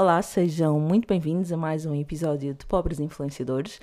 [0.00, 3.80] Olá, sejam muito bem-vindos a mais um episódio de Pobres Influenciadores.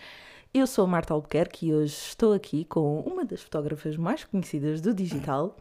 [0.53, 4.79] Eu sou a Marta Albuquerque e hoje estou aqui com uma das fotógrafas mais conhecidas
[4.79, 5.57] do digital,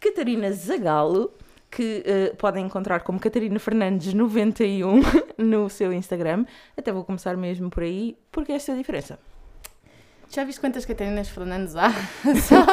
[0.00, 1.34] Catarina Zagalo,
[1.70, 2.02] que
[2.32, 5.02] uh, podem encontrar como Catarina Fernandes 91
[5.36, 6.46] no seu Instagram.
[6.74, 9.18] Até vou começar mesmo por aí, porque esta é a diferença.
[10.30, 11.90] Já viste quantas Catarinas Fernandes há?
[12.40, 12.64] só,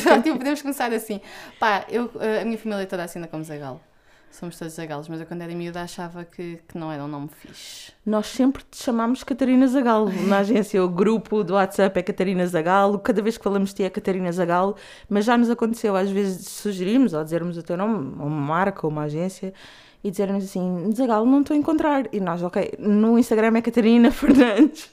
[0.00, 1.20] só tipo, podemos começar assim.
[1.58, 3.82] Pá, eu, eh, a minha família toda assina como Zagalo.
[4.30, 7.28] Somos todos Zagalos, mas eu quando era miúda achava que, que não era um nome
[7.28, 7.92] fixe.
[8.06, 10.10] Nós sempre te chamámos Catarina Zagalo.
[10.28, 12.98] Na agência, o grupo do WhatsApp é Catarina Zagalo.
[13.00, 14.76] Cada vez que falamos de ti é Catarina Zagalo.
[15.08, 18.92] Mas já nos aconteceu, às vezes, sugerirmos ou dizermos o teu nome, uma marca ou
[18.92, 19.52] uma agência
[20.02, 22.08] e disseram-nos assim: Zagal, não estou a encontrar.
[22.12, 24.90] E nós, ok, no Instagram é Catarina Fernandes.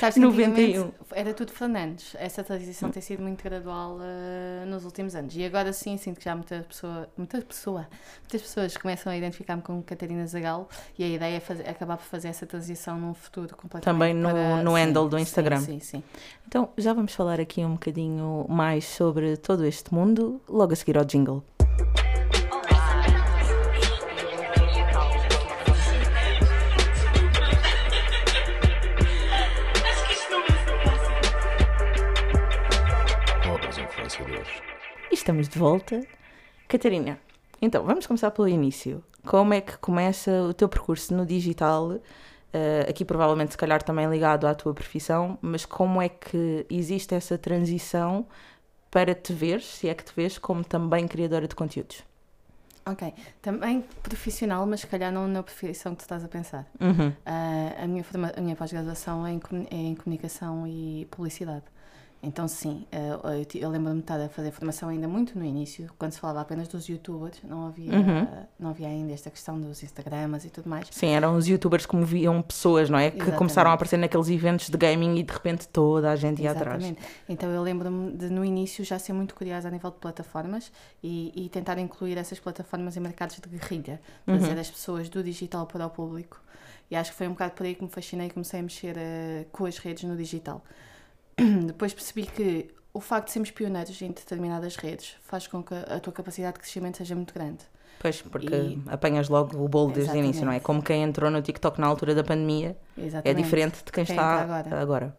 [0.00, 0.90] Sabes 91.
[1.12, 2.14] Era tudo Fernandes.
[2.18, 5.36] Essa transição tem sido muito gradual uh, nos últimos anos.
[5.36, 7.86] E agora sim, sinto que já muita pessoa, muita pessoa,
[8.20, 12.04] muitas pessoas começam a identificar-me como Catarina Zagal e a ideia é fazer, acabar por
[12.04, 13.84] fazer essa transição num futuro completamente.
[13.84, 14.62] Também no, para...
[14.62, 15.60] no handle do Instagram.
[15.60, 16.02] Sim, sim, sim.
[16.46, 20.96] Então já vamos falar aqui um bocadinho mais sobre todo este mundo, logo a seguir
[20.96, 21.42] ao jingle.
[35.18, 36.00] Estamos de volta.
[36.68, 37.18] Catarina,
[37.60, 39.02] então vamos começar pelo início.
[39.26, 41.88] Como é que começa o teu percurso no digital?
[41.88, 47.14] Uh, aqui provavelmente se calhar também ligado à tua profissão, mas como é que existe
[47.14, 48.26] essa transição
[48.90, 52.02] para te ver, se é que te vês, como também criadora de conteúdos?
[52.86, 56.66] Ok, também profissional, mas se calhar não na profissão que tu estás a pensar.
[56.80, 57.08] Uhum.
[57.08, 58.04] Uh, a minha,
[58.40, 59.32] minha pós-graduação é
[59.70, 61.64] é em comunicação e publicidade.
[62.20, 63.16] Então, sim, eh,
[63.54, 66.66] eu, lembro-me de estar a fazer formação ainda muito no início, quando se falava apenas
[66.66, 68.26] dos youtubers, não havia, uhum.
[68.58, 70.88] não havia ainda esta questão dos Instagramas e tudo mais.
[70.90, 73.12] Sim, eram os youtubers que moviam pessoas, não é?
[73.12, 76.50] Que começaram a aparecer naqueles eventos de gaming e de repente toda a gente ia
[76.50, 76.92] Exatamente.
[76.92, 77.12] atrás.
[77.28, 81.32] Então, eu lembro-me de no início já ser muito curiosa a nível de plataformas e,
[81.36, 84.60] e tentar incluir essas plataformas em mercados de guerrilha, trazer uhum.
[84.60, 86.40] as pessoas do digital para o público.
[86.90, 88.96] E acho que foi um bocado por aí que me fascinei e comecei a mexer
[88.96, 90.64] uh, com as redes no digital.
[91.66, 96.00] depois percebi que o facto de sermos pioneiros em determinadas redes faz com que a
[96.00, 97.64] tua capacidade de crescimento seja muito grande.
[98.00, 98.82] Pois, porque e...
[98.86, 100.60] apanhas logo o bolo desde o início, não é?
[100.60, 103.40] Como quem entrou no TikTok na altura da pandemia é Exatamente.
[103.40, 104.80] é diferente de quem, quem está agora.
[104.80, 105.16] agora.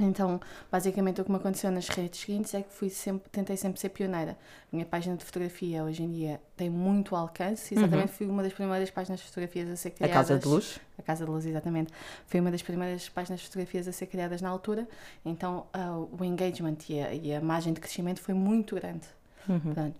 [0.00, 0.40] Então,
[0.70, 3.90] basicamente, o que me aconteceu nas redes seguintes é que fui sempre, tentei sempre ser
[3.90, 4.32] pioneira.
[4.32, 7.74] A minha página de fotografia, hoje em dia, tem muito alcance.
[7.74, 8.16] Exatamente, uhum.
[8.16, 10.16] fui uma das primeiras páginas de fotografias a ser criadas.
[10.16, 10.80] A Casa de Luz?
[10.98, 11.92] A Casa de Luz, exatamente.
[12.26, 14.88] Foi uma das primeiras páginas de fotografias a ser criadas na altura.
[15.24, 19.06] Então, uh, o engagement e a, e a margem de crescimento foi muito grande.
[19.48, 19.92] Uhum.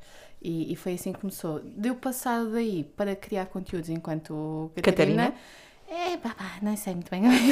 [0.42, 1.60] E, e, foi assim que começou.
[1.60, 5.34] Deu passar daí para criar conteúdos enquanto Catarina, Catarina
[5.90, 6.18] é,
[6.62, 7.50] não sei muito bem o que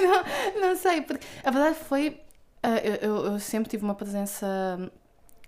[0.00, 2.20] não, não sei, porque a verdade foi.
[2.64, 4.46] Uh, eu, eu, sempre tive uma presença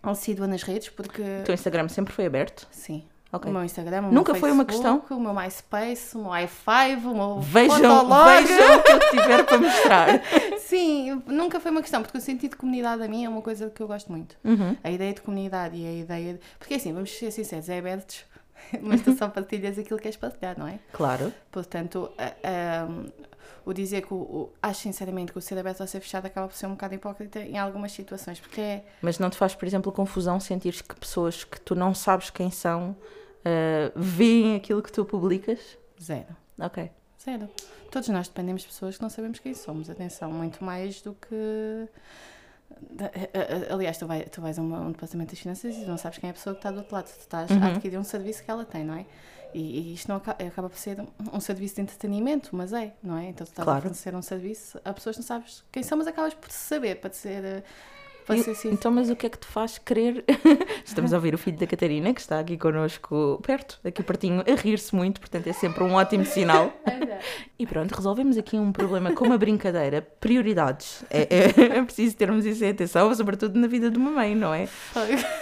[0.02, 1.22] assídua nas redes, porque.
[1.22, 2.66] O teu Instagram sempre foi aberto?
[2.70, 3.04] Sim.
[3.32, 3.50] Okay.
[3.50, 5.02] O meu Instagram, o Nunca meu foi uma questão?
[5.08, 9.58] O meu MySpace, o meu i5, o meu Vejam, vejam o que eu tiver para
[9.58, 10.08] mostrar.
[10.60, 13.70] Sim, nunca foi uma questão, porque o sentido de comunidade a mim é uma coisa
[13.70, 14.36] que eu gosto muito.
[14.44, 14.76] Uhum.
[14.84, 16.34] A ideia de comunidade e a ideia...
[16.34, 16.40] De...
[16.58, 18.22] Porque assim, vamos ser sinceros, é abertos
[18.80, 20.78] mas tu só partilhas aquilo que queres partilhar, não é?
[20.92, 21.32] Claro.
[21.50, 23.12] Portanto, uh,
[23.64, 26.48] o dizer que o, o, acho sinceramente que o ser aberto ou ser fechado acaba
[26.48, 28.84] por ser um bocado hipócrita em algumas situações, porque é...
[29.00, 32.50] Mas não te faz, por exemplo, confusão sentir que pessoas que tu não sabes quem
[32.50, 35.78] são uh, veem aquilo que tu publicas?
[36.00, 36.36] Zero.
[36.58, 36.90] Ok.
[37.22, 37.48] Zero.
[37.90, 39.88] Todos nós dependemos de pessoas que não sabemos quem somos.
[39.88, 41.88] Atenção, muito mais do que
[43.70, 46.28] Aliás, tu, vai, tu vais a um, um departamento das finanças e não sabes quem
[46.28, 47.06] é a pessoa que está do outro lado.
[47.06, 47.62] Tu estás uhum.
[47.62, 49.06] a adquirir um serviço que ela tem, não é?
[49.54, 51.06] E, e isto não acaba, acaba, por ser um,
[51.36, 53.28] um, serviço de entretenimento, mas é, não é?
[53.28, 53.78] Então tu estás claro.
[53.78, 56.96] a fornecer um serviço a pessoas que não sabes quem são, mas acabas por saber,
[56.96, 57.62] para ser
[58.66, 60.24] então, mas o que é que te faz querer?
[60.84, 64.54] Estamos a ouvir o filho da Catarina, que está aqui connosco, perto, aqui pertinho, a
[64.54, 66.72] rir-se muito, portanto é sempre um ótimo sinal.
[67.58, 70.02] e pronto, resolvemos aqui um problema com uma brincadeira.
[70.02, 71.04] Prioridades.
[71.10, 74.52] É, é, é preciso termos isso em atenção, sobretudo na vida de uma mãe, não
[74.52, 74.68] é?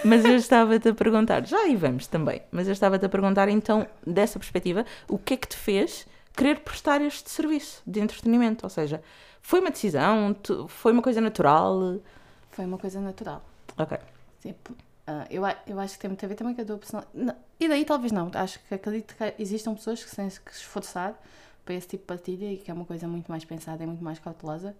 [0.03, 3.87] Mas eu estava-te a perguntar, já aí vamos também, mas eu estava-te a perguntar então,
[4.05, 6.05] dessa perspectiva, o que é que te fez
[6.35, 8.65] querer prestar este serviço de entretenimento?
[8.65, 9.01] Ou seja,
[9.41, 10.35] foi uma decisão?
[10.67, 11.99] Foi uma coisa natural?
[12.51, 13.43] Foi uma coisa natural.
[13.77, 13.97] Ok.
[14.41, 17.37] Tipo, uh, eu, eu acho que tem muito a ver também com a tua personalidade.
[17.59, 18.29] E daí talvez não.
[18.33, 21.19] Acho que acredito que existam pessoas que têm que esforçar
[21.63, 24.03] para esse tipo de partilha e que é uma coisa muito mais pensada e muito
[24.03, 24.75] mais cautelosa.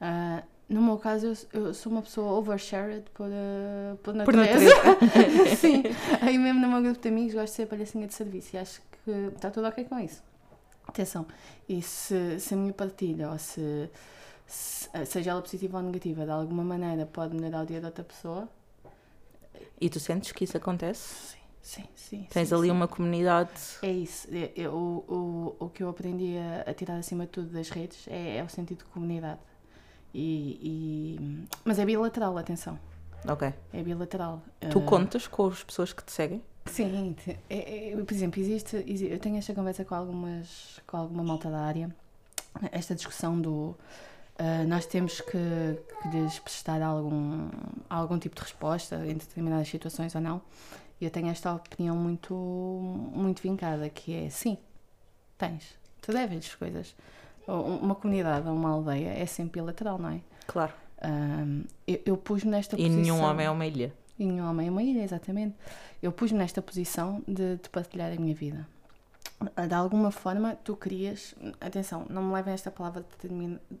[0.00, 4.74] Uh, no meu caso, eu, eu, sou uma pessoa overshared por, uh, por natureza.
[4.82, 5.56] Por natureza.
[5.56, 5.82] Sim.
[6.20, 8.80] Aí mesmo no meu grupo de amigos gosto de ser palhacinha de serviço e acho
[9.04, 10.22] que está tudo ok com isso.
[10.86, 11.26] Atenção,
[11.68, 13.88] e se, se a minha partilha, ou se,
[14.46, 18.48] seja ela positiva ou negativa, de alguma maneira pode melhorar o dia da outra pessoa.
[19.80, 21.36] E tu sentes que isso acontece?
[21.36, 22.26] Sim, sim, sim.
[22.30, 22.70] Tens sim, ali sim.
[22.70, 23.50] uma comunidade.
[23.82, 24.28] É isso.
[24.30, 27.68] Eu, eu- o, o, o que eu aprendi a, a tirar acima de tudo das
[27.70, 29.40] redes é, é o sentido de comunidade.
[30.14, 30.58] E,
[31.20, 32.78] e- mas é bilateral, atenção.
[33.26, 33.52] Ok.
[33.72, 34.42] É bilateral.
[34.70, 36.42] Tu Ah, contas com as pessoas que te seguem?
[36.66, 37.16] Sim,
[37.48, 41.50] é- é- por exemplo, existe, exi- eu tenho esta conversa com algumas com alguma malta
[41.50, 41.94] da área,
[42.70, 43.74] esta discussão do
[44.44, 45.38] ah, nós temos que,
[46.02, 47.48] que lhes prestar algum,
[47.88, 50.42] algum tipo de resposta em determinadas situações ou não.
[51.00, 52.34] E eu tenho esta opinião muito,
[53.14, 54.56] muito vincada, que é sim,
[55.38, 56.94] tens, tu deves coisas.
[57.48, 60.20] Um- Uma comunidade ou uma aldeia é sempre bilateral, não é?
[60.46, 60.72] Claro.
[61.02, 63.00] Ahm, eu, eu pus-me nesta E posição.
[63.00, 63.92] nenhum homem é uma ilha.
[64.18, 65.56] E nenhum homem é uma ilha, exatamente.
[66.00, 68.64] Eu pus-me nesta posição de, de partilhar a minha vida.
[69.68, 71.34] De alguma forma, tu querias.
[71.60, 73.04] Atenção, não me levem esta palavra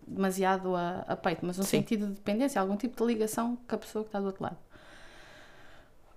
[0.06, 1.78] demasiado a, a peito, mas um Sim.
[1.78, 4.56] sentido de dependência, algum tipo de ligação com a pessoa que está do outro lado.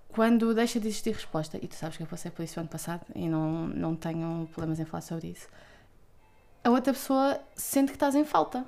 [0.08, 3.04] Quando deixa de existir resposta, e tu sabes que eu passei por isso ano passado
[3.14, 5.46] e não, não tenho problemas em falar sobre isso,
[6.64, 8.64] a outra pessoa sente que estás em falta.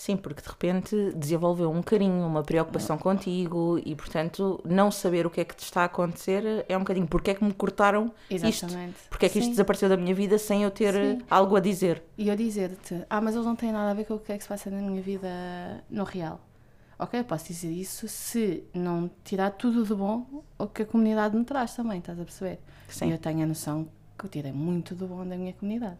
[0.00, 5.30] Sim, porque de repente desenvolveu um carinho, uma preocupação contigo e, portanto, não saber o
[5.30, 7.06] que é que te está a acontecer é um bocadinho.
[7.06, 8.46] Porque é que me cortaram isto?
[8.46, 8.96] Exatamente.
[9.10, 9.50] Porque é que isto Sim.
[9.50, 11.18] desapareceu da minha vida sem eu ter Sim.
[11.28, 12.02] algo a dizer?
[12.16, 14.38] E eu dizer-te, ah, mas eles não têm nada a ver com o que é
[14.38, 15.28] que se passa na minha vida
[15.90, 16.40] no real.
[16.98, 21.36] Ok, eu posso dizer isso se não tirar tudo de bom o que a comunidade
[21.36, 22.58] me traz também, estás a perceber?
[22.88, 23.12] E Sim.
[23.12, 23.86] eu tenho a noção
[24.18, 25.98] que eu tirei muito do bom da minha comunidade.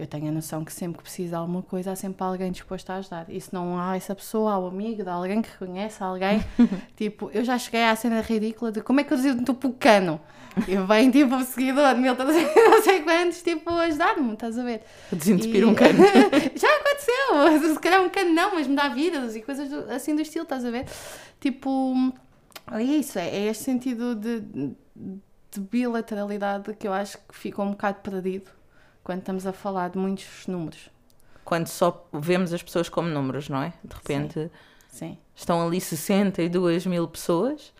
[0.00, 2.88] Eu tenho a noção que sempre que preciso de alguma coisa há sempre alguém disposto
[2.90, 3.26] a ajudar.
[3.28, 6.42] E se não há essa pessoa, há o amigo de alguém que conhece alguém.
[6.96, 9.72] tipo, eu já cheguei à cena ridícula de como é que eu desentupo tipo, o
[9.74, 10.20] cano?
[10.66, 14.82] E vem tipo um seguidor não sei não sei quantos, tipo, ajudar-me, estás a ver?
[15.12, 15.98] Desentupir E- um cano.
[16.56, 20.14] Já aconteceu, se calhar um cano não, mas me dá vidas e coisas do- assim
[20.16, 20.86] do estilo, estás a ver?
[21.38, 22.12] Tipo,
[22.72, 27.70] é isso, é, é este sentido de, de bilateralidade que eu acho que fica um
[27.70, 28.50] bocado perdido
[29.02, 30.90] quando estamos a falar de muitos números.
[31.44, 33.72] Quando só vemos as pessoas como números, não é?
[33.82, 34.50] De repente
[34.88, 37.72] Sim, estão ali 62 mil pessoas,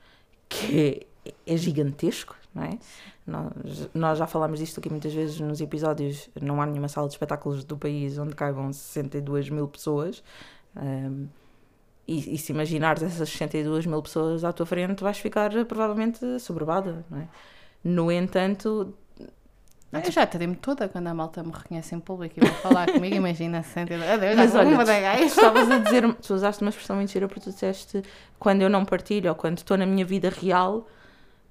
[0.49, 1.06] que
[1.46, 2.78] é, é gigantesco, não é?
[3.26, 6.28] Nós, nós já falámos disto aqui muitas vezes nos episódios.
[6.40, 10.22] Não há nenhuma sala de espetáculos do país onde caibam 62 mil pessoas.
[10.75, 11.26] Ahm,
[12.08, 16.40] e, e se imaginares essas 62 mil pessoas à tua frente, vais ficar eh, provavelmente
[16.40, 17.28] soberbada, não é?
[17.84, 18.93] No entanto,
[19.93, 23.17] eu já tremo toda quando a malta me reconhece em público e vai falar comigo,
[23.17, 24.77] imagina, sente, adeus, Mas olha,
[25.17, 28.03] tu estavas a dizer, tu usaste uma expressão muito gira porque tu disseste
[28.39, 30.87] quando eu não partilho ou quando estou na minha vida real,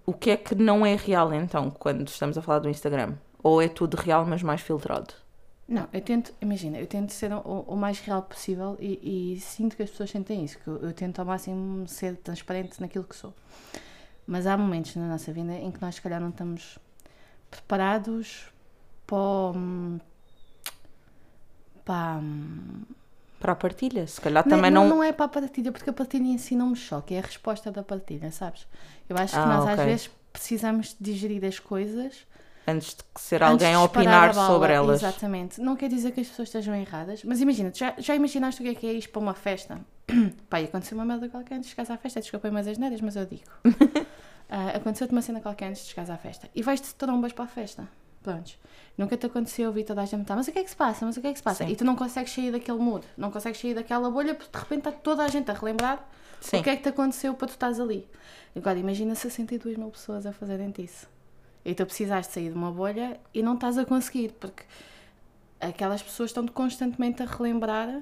[0.06, 3.16] o que é que não é real então, quando estamos a falar do Instagram?
[3.44, 5.14] Ou é tudo real, mas mais filtrado?
[5.68, 9.76] Não, eu tento, imagina, eu tento ser o, o mais real possível e, e sinto
[9.76, 13.16] que as pessoas sentem isso, que eu, eu tento ao máximo ser transparente naquilo que
[13.16, 13.34] sou.
[14.26, 16.80] Mas há momentos na nossa vida em que nós, se calhar, não estamos
[17.50, 18.48] preparados
[19.08, 19.18] para.
[19.18, 20.00] o-
[21.86, 22.20] para
[23.40, 24.98] Para a partilha, se calhar não, também não, não.
[24.98, 27.22] não é para a partilha, porque a partilha em si não me choca, é a
[27.22, 28.68] resposta da partilha, sabes?
[29.08, 29.86] Eu acho que Ah, nós, às ok.
[29.86, 32.28] vezes, precisamos digerir as coisas
[32.68, 35.02] Antes de ser alguém a opinar a bala, sobre elas.
[35.02, 35.60] Exatamente.
[35.62, 38.70] Não quer dizer que as pessoas estejam erradas, mas imagina, já, já imaginaste o que
[38.72, 39.80] é que é isto para uma festa?
[40.60, 43.16] E aconteceu uma merda qualquer antes de chegares à festa, desculpem mais as neiras, mas
[43.16, 43.44] eu digo.
[44.50, 47.48] Ah, Aconteceu-te uma cena qualquer antes de chegares à festa e vais-te trombas para a
[47.48, 47.88] festa.
[48.24, 48.58] Prontos.
[48.98, 51.06] Nunca te aconteceu ouvir toda a gente estar, mas o que é que se passa?
[51.06, 51.66] Mas o que é que se passa?
[51.66, 51.72] Sim.
[51.72, 54.80] E tu não consegues sair daquele mood, não consegues sair daquela bolha porque de repente
[54.80, 56.06] está toda a gente a relembrar
[56.42, 56.60] Sim.
[56.60, 58.06] o que é que te aconteceu para tu estás ali.
[58.56, 61.08] Agora imagina 62 mil pessoas a fazerem isso.
[61.64, 64.64] E tu precisaste sair de uma bolha e não estás a conseguir, porque
[65.62, 68.02] aquelas pessoas estão constantemente a relembrar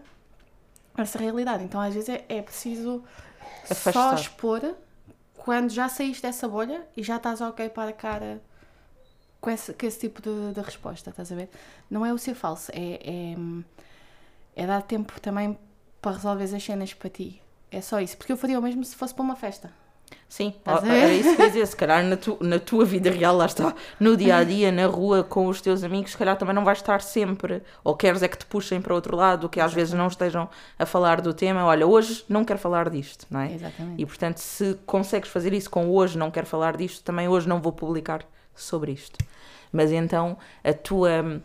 [0.97, 1.63] essa realidade.
[1.63, 3.03] Então às vezes é, é preciso
[3.65, 4.15] só Afastar.
[4.15, 4.75] expor
[5.47, 8.41] quando já saíste dessa bolha e já estás ok para a cara
[9.39, 11.49] com esse, com esse tipo de, de resposta, estás a ver?
[11.89, 13.37] Não é o ser falso, é, é,
[14.61, 15.57] é dar tempo também
[16.01, 17.41] para resolver as cenas para ti.
[17.71, 19.71] É só isso, porque eu faria o mesmo se fosse para uma festa.
[20.29, 20.93] Sim, Estás a ver?
[21.03, 21.65] era isso que eu dizer.
[21.65, 24.85] Se calhar na, tu- na tua vida real, lá está, no dia a dia, na
[24.85, 27.61] rua, com os teus amigos, se calhar também não vais estar sempre.
[27.83, 30.85] Ou queres é que te puxem para outro lado, que às vezes não estejam a
[30.85, 31.65] falar do tema.
[31.65, 33.53] Olha, hoje não quero falar disto, não é?
[33.53, 34.01] Exatamente.
[34.01, 37.61] E portanto, se consegues fazer isso com hoje não quero falar disto, também hoje não
[37.61, 38.21] vou publicar
[38.53, 39.17] sobre isto.
[39.71, 41.41] Mas então a tua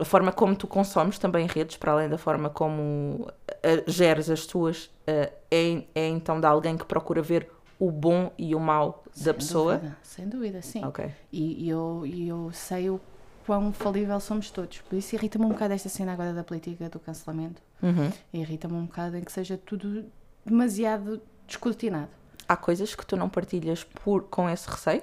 [0.00, 3.26] a forma como tu consomes também redes, para além da forma como
[3.62, 7.48] eh, geres as tuas, eh, é, é então de alguém que procura ver
[7.78, 9.76] o bom e o da Sem pessoa.
[9.76, 10.84] dúvida, sem dúvida, sim.
[10.84, 11.10] Ok.
[11.32, 13.00] E, e eu, e eu sei o
[13.46, 14.80] quão falível somos todos.
[14.82, 17.62] Por isso irrita-me um bocado esta cena agora da política do cancelamento.
[17.82, 18.12] Uhum.
[18.32, 20.04] Irrita-me um bocado em que seja tudo
[20.44, 22.10] demasiado descortinado.
[22.48, 25.02] Há coisas que tu não partilhas por, com esse receio?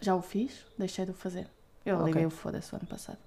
[0.00, 1.46] Já o fiz, deixei de o fazer.
[1.84, 2.06] Eu Ok.
[2.06, 3.18] liguei o foda-se o ano passado.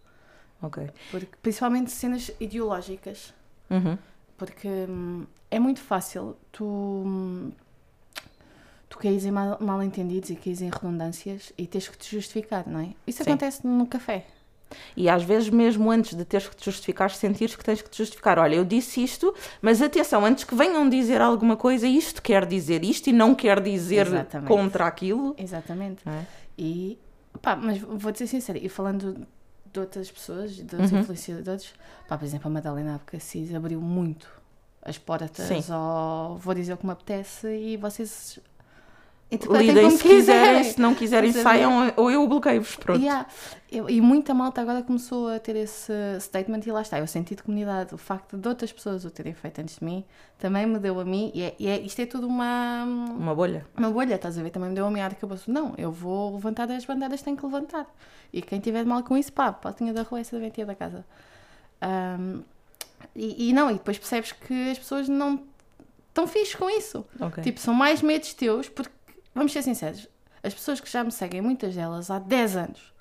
[0.62, 0.90] Ok.
[1.12, 3.34] Porque, principalmente cenas ideológicas.
[3.70, 3.98] Uhum.
[4.38, 7.52] Porque hum, é muito fácil tu, hum,
[8.96, 12.66] tu caís em mal, mal entendidos e caís em redundâncias e tens que te justificar,
[12.68, 12.90] não é?
[13.06, 13.32] Isso Sim.
[13.32, 14.26] acontece no café.
[14.98, 17.98] E às vezes, mesmo antes de teres que te justificar, sentires que tens que te
[17.98, 18.40] justificar.
[18.40, 22.84] Olha, eu disse isto, mas atenção, antes que venham dizer alguma coisa, isto quer dizer
[22.84, 24.48] isto e não quer dizer Exatamente.
[24.48, 25.36] contra aquilo.
[25.38, 26.02] Exatamente.
[26.10, 26.26] é?
[26.58, 26.98] E,
[27.42, 29.26] pá, mas vou-te ser sincera, e falando
[29.72, 31.00] de outras pessoas, de outros Uhum.
[31.00, 31.74] influenciadores,
[32.08, 34.28] pá, por exemplo, a Madalena Abcacis abriu muito
[34.82, 38.40] as portas ao vou dizer o que me apetece e vocês
[39.50, 42.76] Lidem como se quiserem, se não quiserem, a saiam ou eu bloqueio-vos.
[42.76, 43.00] Pronto.
[43.02, 43.26] Yeah.
[43.72, 47.36] Eu- e muita malta agora começou a ter esse statement e lá está, eu senti
[47.36, 47.94] de comunidade.
[47.94, 50.04] O facto de outras pessoas o terem feito antes de mim
[50.38, 53.66] também me deu a mim, e, é, e é- isto é tudo uma, Uma bolha.
[53.76, 54.50] uma bolha, estás a ver?
[54.52, 57.22] Também me deu a mim ar que eu penso, não, eu vou levantar as bandeiras,
[57.22, 57.86] tenho que levantar.
[58.32, 61.06] E quem tiver mal com isso, pá, patinha da rua, essa da ventia da casa.
[61.82, 62.42] Ahm,
[63.16, 65.42] e, e não, e depois percebes que as pessoas não
[66.10, 67.06] estão fixe com isso.
[67.20, 67.44] Ok.
[67.44, 68.92] Tipo, são mais medos teus, porque,
[69.36, 70.08] vamos ser sinceros,
[70.42, 72.94] as pessoas que já me seguem, muitas delas, há 10 anos,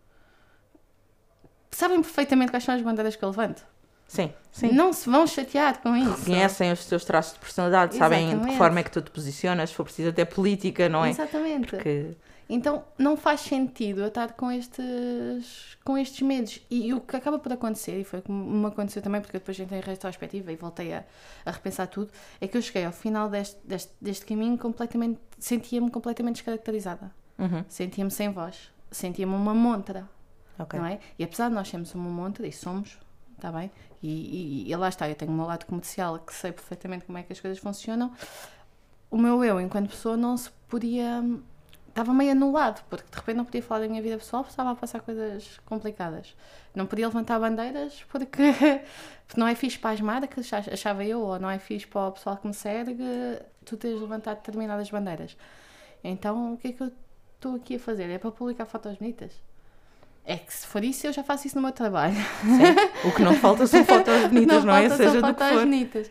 [1.71, 3.65] sabem perfeitamente quais são as bandeiras que eu levanto.
[4.07, 4.71] Sim, sim.
[4.73, 6.27] Não se vão chatear com isso.
[6.27, 8.59] Conhecem os teus traços de personalidade, sabem de que Exatamente.
[8.59, 11.11] forma é que tu te posicionas, se for preciso até política, não é?
[11.11, 11.69] Exatamente.
[11.69, 12.15] Porque
[12.49, 16.61] Então não faz sentido eu estar com estes, com estes medos.
[16.71, 19.59] E, o que acaba por acontecer, e foi como me aconteceu também, porque eu depois
[19.59, 21.05] entrei em retrospectiva e voltei a,
[21.45, 22.11] a repensar tudo,
[22.41, 27.11] é que eu cheguei ao final deste, deste, deste caminho completamente, sentia-me completamente descaracterizada.
[27.39, 27.65] Uhum.
[27.69, 28.71] Sentia-me sem voz.
[28.91, 30.09] Sentia-me uma montra,
[30.59, 30.79] Ok.
[30.79, 31.01] não é?
[31.19, 32.99] E apesar de nós sermos uma montra, e somos,
[33.37, 33.71] está bem?
[34.03, 37.17] E, e, e lá está, eu tenho o meu lado comercial que sei perfeitamente como
[37.17, 38.13] é que as coisas funcionam.
[39.11, 41.23] O meu eu, enquanto pessoa, não se podia.
[41.95, 44.75] Estava meio anulado, porque de repente não podia falar da minha vida pessoal, estava a
[44.75, 46.35] passar coisas complicadas.
[46.75, 48.43] Não podia levantar bandeiras, porque,
[49.37, 52.13] não é fixe para as marcas, ach- achava eu, ou não é fixe para o
[52.13, 52.97] pessoal que me segue,
[53.65, 55.37] tu tens de levantar determinadas bandeiras.
[56.03, 56.91] Então, o que é que eu
[57.37, 58.11] estou aqui a fazer?
[58.11, 59.31] É para publicar fotos bonitas?
[60.27, 62.17] É que se for isso, eu já faço isso no meu trabalho.
[62.41, 63.09] Sim.
[63.09, 64.89] O que não falta são fotos bonitas, não, é?
[64.89, 65.61] falta só Seja do que for.
[65.61, 66.11] bonitas.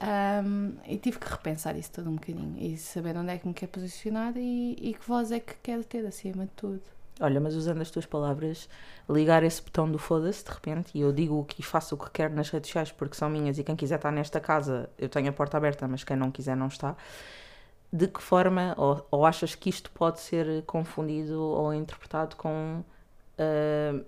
[0.00, 3.54] Ahm, e tive que repensar isso tudo um bocadinho e saber onde é que me
[3.54, 6.82] quer posicionar e, e que voz é que quero ter acima de tudo.
[7.20, 8.68] Olha, mas usando as tuas palavras,
[9.10, 12.10] ligar esse botão do foda-se de repente, e eu digo o que faço o que
[12.12, 15.28] quero nas redes sociais porque são minhas e quem quiser estar nesta casa, eu tenho
[15.28, 16.96] a porta aberta, mas quem não quiser não está.
[17.92, 22.84] De que forma, ou, ou achas que isto pode ser confundido ou interpretado com
[23.38, 24.04] ah,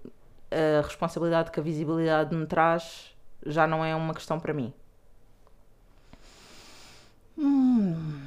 [0.50, 4.72] a responsabilidade que a visibilidade me traz já não é uma questão para mim?
[7.40, 8.20] Hum.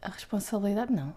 [0.00, 1.12] A responsabilidade, não.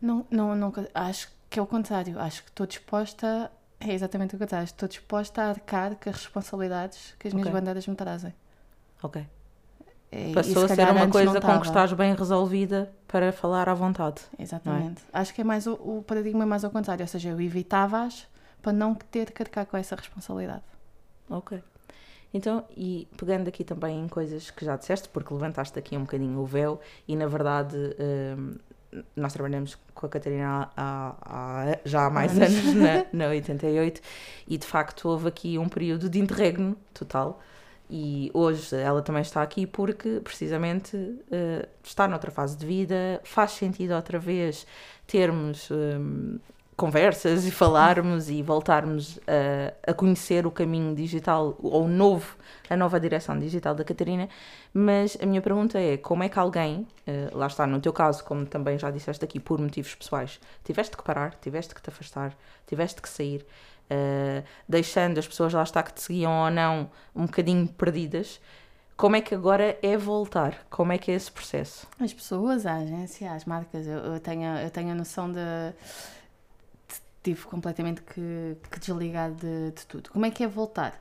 [0.00, 0.72] Não, não, não.
[0.94, 2.18] Acho que é o contrário.
[2.18, 3.52] Acho que estou disposta.
[3.78, 4.64] É exatamente o contrário.
[4.64, 7.60] Estou disposta a arcar com as responsabilidades que as minhas Ok.
[7.60, 8.34] bandeiras me trazem.
[9.02, 9.26] Ok.
[10.10, 13.68] É, e Passou se a ser uma coisa com que estás bem resolvida para falar
[13.68, 14.20] à vontade.
[14.38, 15.02] Exatamente.
[15.12, 18.28] Acho que é mais o, o paradigma é mais ao contrário, ou seja, eu evitava-as
[18.60, 20.62] para não ter que arcar com essa responsabilidade.
[21.30, 21.62] Ok.
[22.34, 26.38] Então, e pegando aqui também em coisas que já disseste, porque levantaste aqui um bocadinho
[26.40, 27.76] o véu, e na verdade
[28.38, 28.54] hum,
[29.16, 32.48] nós trabalhamos com a Catarina há, há- já há mais Anos.
[32.58, 34.00] anos, na, na 88,
[34.48, 37.40] e de facto houve aqui um período de interregno total.
[37.90, 40.96] E hoje ela também está aqui porque precisamente
[41.30, 44.66] eh, está noutra fase de vida, faz sentido outra vez
[45.06, 46.38] termos hum,
[46.82, 52.36] conversas e falarmos e voltarmos a, a conhecer o caminho digital ou novo,
[52.68, 54.28] a nova direção digital da Catarina.
[54.74, 58.24] Mas a minha pergunta é: como é que alguém, eh, lá está, no teu caso,
[58.24, 62.36] como também já disseste aqui, por motivos pessoais, tiveste que parar, tiveste que te afastar,
[62.66, 63.46] tiveste que sair,
[63.88, 68.40] eh, deixando as pessoas lá está que te seguiam ou não um bocadinho perdidas?
[68.96, 70.66] Como é que agora é voltar?
[70.68, 71.86] Como é que é esse processo?
[72.00, 75.38] As pessoas, a agência, as marcas, eu, eu tenho, eu tenho a noção de.
[77.22, 80.10] Tive completamente que, que desligar de, de tudo.
[80.10, 81.00] Como é que é voltar?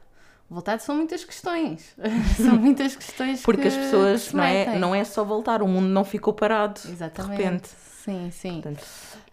[0.50, 1.96] Voltar são muitas questões.
[2.38, 5.68] são muitas questões Porque que, as pessoas, que não é, não é só voltar, o
[5.68, 7.38] mundo não ficou parado Exatamente.
[7.38, 7.70] de repente.
[8.04, 8.62] Sim, sim.
[8.62, 8.84] Portanto,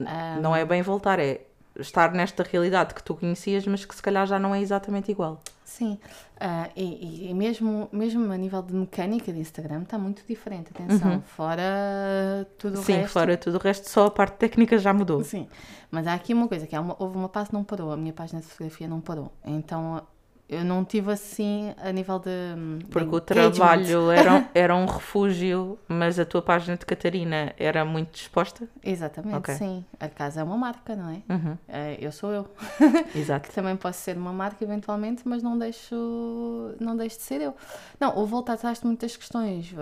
[0.07, 1.41] Ah, não é bem voltar, é
[1.79, 5.41] estar nesta realidade que tu conhecias, mas que se calhar já não é exatamente igual.
[5.65, 5.99] Sim,
[6.37, 11.13] uh, e, e, mesmo, mesmo a nível de mecânica de Instagram está muito diferente, atenção,
[11.13, 11.21] uhum.
[11.21, 13.07] fora tudo o Sim, resto.
[13.07, 15.23] Sim, fora tudo o resto, só a parte técnica já mudou.
[15.23, 15.47] Sim,
[15.91, 18.13] mas há aqui uma coisa, que uma, houve uma parte que não parou, a minha
[18.13, 20.03] página de fotografia não parou, então
[20.49, 22.87] eu não tive assim a nível de.
[22.91, 27.85] Porque de o trabalho era, era um refúgio, mas a tua página de Catarina era
[27.85, 28.67] muito disposta?
[28.83, 29.55] Exatamente, okay.
[29.57, 29.85] sim.
[30.01, 31.23] A casa é uma marca, não é?
[31.29, 31.59] Uhum.
[31.69, 32.49] Eh, eu sou eu.
[33.15, 33.47] Exato.
[33.47, 37.55] que também posso ser uma marca eventualmente, mas não deixo, não deixo de ser eu.
[38.01, 39.75] Não, ou voltar atrás de muitas questões.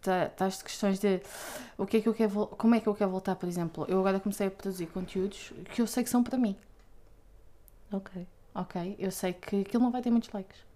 [0.00, 1.20] Estás de questões de
[1.76, 3.86] o que é que eu quero, como é que eu quero voltar, por exemplo.
[3.88, 6.56] Eu agora comecei a produzir conteúdos que eu sei que são para mim.
[7.92, 8.26] Ok
[8.60, 8.96] ok?
[8.98, 10.66] Eu sei que aquilo não vai ter muitos likes.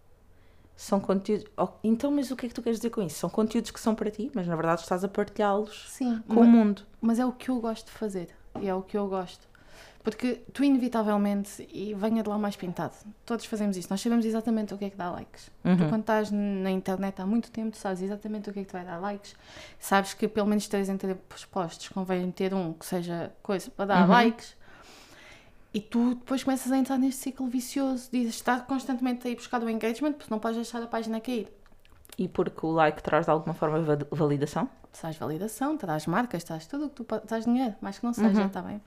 [0.77, 1.47] São conteúdos.
[1.57, 3.19] Oh, então, mas o que é que tu queres dizer com isso?
[3.19, 5.97] São conteúdos que são para ti, mas na verdade estás a partilhá-los
[6.27, 6.83] com mas, o mundo.
[7.01, 8.29] Mas é o que eu gosto de fazer.
[8.61, 9.53] E é o que eu gosto.
[10.03, 13.87] Porque tu, inevitavelmente, e venha de lá mais pintado, todos fazemos isso.
[13.89, 15.49] Nós sabemos exatamente o que é que dá likes.
[15.65, 15.77] Uhum.
[15.77, 18.73] Tu, quando estás na internet há muito tempo, sabes exatamente o que é que te
[18.73, 19.37] vai dar likes.
[19.79, 21.17] Sabes que pelo menos três em três
[21.51, 24.11] postos convém ter um que seja coisa para dar uhum.
[24.11, 24.57] likes.
[25.75, 29.63] E tu depois começas a entrar neste ciclo vicioso de estar constantemente a ir buscar
[29.63, 31.51] o engagement, porque não podes deixar a página cair.
[32.19, 33.79] E porque o like traz de alguma forma
[34.11, 34.69] validação?
[34.93, 38.45] Traz validação, traz marcas, traz tudo o que tu traz dinheiro, mais que não seja,
[38.45, 38.67] está uhum.
[38.67, 38.83] bem?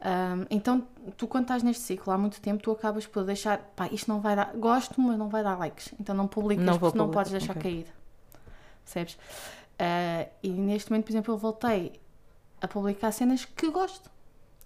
[0.00, 3.88] Um, então, tu quando estás neste ciclo há muito tempo, tu acabas por deixar, pá,
[3.88, 6.96] isto não vai dar, gosto, mas não vai dar likes, então não publicas não porque
[6.96, 7.62] não podes deixar okay.
[7.62, 7.86] cair.
[8.84, 9.14] Percebes?
[9.14, 12.00] Uh, e neste momento, por exemplo, eu voltei
[12.60, 14.08] a publicar cenas que gosto.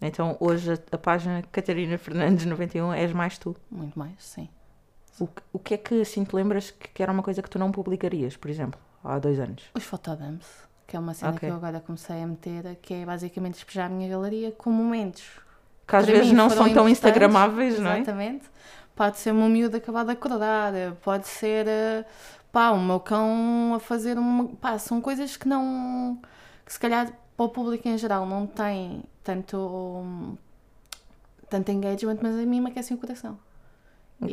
[0.02, 3.56] Então hoje a, a página Catarina Fernandes 91 és mais tu.
[3.71, 4.49] Muito mais, sim.
[5.21, 7.59] O, o que é que assim te lembras que, que, era uma coisa que tu
[7.59, 9.64] não publicarias, por exemplo, há dois anos?
[9.75, 10.49] Os fotodumps,
[10.87, 11.49] que é uma cena okay.
[11.49, 15.40] que eu agora comecei a meter, que é basicamente despejar a minha galeria com momentos
[15.87, 17.97] que às vezes não são tão instagramáveis, não é?
[18.00, 18.44] Exatamente.
[18.94, 22.04] Pode ser uma miúda acabada de acordar, pode ser eh,
[22.50, 24.49] pá, o meu cão a fazer uma.
[24.49, 26.18] pá, são coisas que não.
[26.64, 27.12] que se calhar
[27.49, 30.37] para o público em geral não tem tanto,
[31.49, 33.38] tanto engagement, mas a mim me aquecem o coração.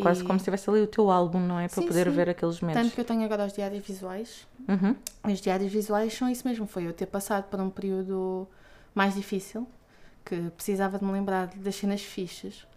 [0.02, 0.26] Quase e...
[0.26, 1.68] como se tivesse ali o teu álbum, não é?
[1.68, 2.16] Para sim, poder sim.
[2.16, 2.84] ver aqueles momentos.
[2.84, 4.48] Tanto que eu tenho agora os diários visuais.
[4.68, 4.96] Uhum.
[5.32, 6.68] Os diários visuais são isso mesmo.
[6.68, 8.48] Foi eu ter passado por um período
[8.94, 9.68] mais difícil,
[10.24, 12.68] que precisava de me lembrar das cenas fichas.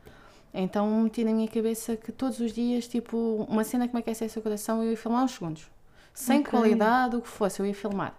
[0.54, 4.38] Então meti na minha cabeça que todos os dias, tipo, uma cena que me aquecesse
[4.38, 5.70] o coração, eu ia filmar uns segundos.
[6.14, 6.50] Sem okay.
[6.50, 8.14] qualidade, o que fosse, eu ia filmar.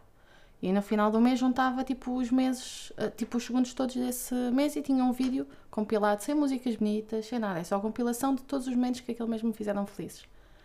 [0.64, 4.34] E no final do mês juntava tipo os meses, eh, tipo os segundos todos desse
[4.50, 7.60] mês e tinha um vídeo compilado sem músicas bonitas, sem nada.
[7.60, 10.24] É só a compilação de todos os momentos que aquele mês me fizeram felizes.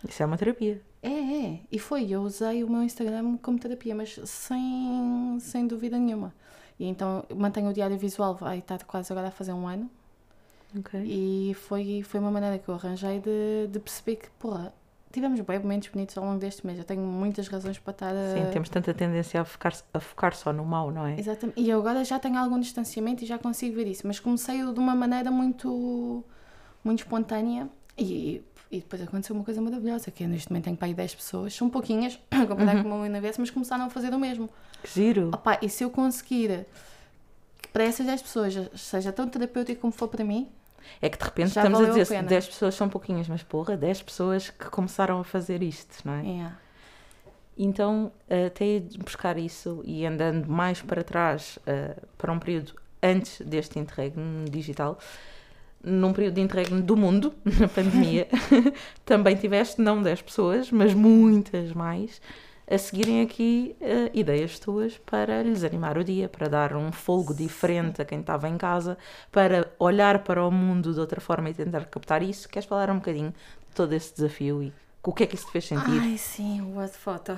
[0.08, 0.80] Isso é uma terapia.
[1.02, 1.60] É, é.
[1.72, 2.08] E foi.
[2.08, 6.32] Eu usei o meu Instagram como terapia, mas sem, sem dúvida nenhuma.
[6.78, 9.90] E então mantenho o diário visual, vai estar quase agora a fazer um ano.
[10.78, 11.02] Okay.
[11.02, 14.72] E foi, foi uma maneira que eu arranjei de, de perceber que, porra,
[15.18, 16.78] tivemos bem momentos bonitos ao longo deste mês.
[16.78, 18.34] Eu tenho muitas razões para estar a...
[18.34, 21.18] Sim, temos tanta tendência a focar, a focar só no mal, não é?
[21.18, 21.60] Exatamente.
[21.60, 24.06] E eu agora já tenho algum distanciamento e já consigo ver isso.
[24.06, 26.24] Mas comecei de uma maneira muito,
[26.84, 30.86] muito espontânea e, e depois aconteceu uma coisa maravilhosa, que eu neste momento tenho para
[30.86, 32.82] aí 10 pessoas, são pouquinhas, comparado uhum.
[32.82, 34.48] com o meu universo, mas começaram a fazer o mesmo.
[34.82, 35.30] Que giro!
[35.34, 36.64] Opa, e se eu conseguir
[37.60, 40.48] que para essas 10 pessoas seja tão terapêutico como for para mim,
[41.00, 43.76] é que de repente Já estamos a dizer a 10 pessoas são pouquinhas, mas porra,
[43.76, 46.22] 10 pessoas que começaram a fazer isto, não é?
[46.22, 46.56] Yeah.
[47.58, 48.12] Então,
[48.46, 54.48] até buscar isso e andando mais para trás, uh, para um período antes deste interregno
[54.48, 54.96] digital,
[55.82, 58.28] num período de interregno do mundo, na pandemia,
[59.04, 62.20] também tiveste não 10 pessoas, mas muitas mais,
[62.70, 67.34] a seguirem aqui uh, ideias tuas para lhes animar o dia, para dar um folgo
[67.34, 68.98] diferente a quem estava em casa,
[69.32, 72.48] para olhar para o mundo de outra forma e tentar captar isso.
[72.48, 75.52] Queres falar um bocadinho de todo esse desafio e o que é que isso te
[75.52, 76.00] fez sentir?
[76.00, 77.32] Ai, sim, o What Photo.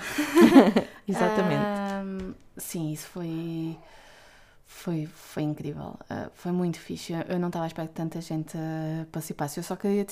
[1.07, 1.65] Exatamente.
[2.05, 3.79] Um, sim, isso foi.
[4.67, 7.13] Foi, foi incrível, uh, foi muito fixe.
[7.29, 9.59] Eu não estava à espera que tanta gente uh, participasse.
[9.59, 10.05] Eu só queria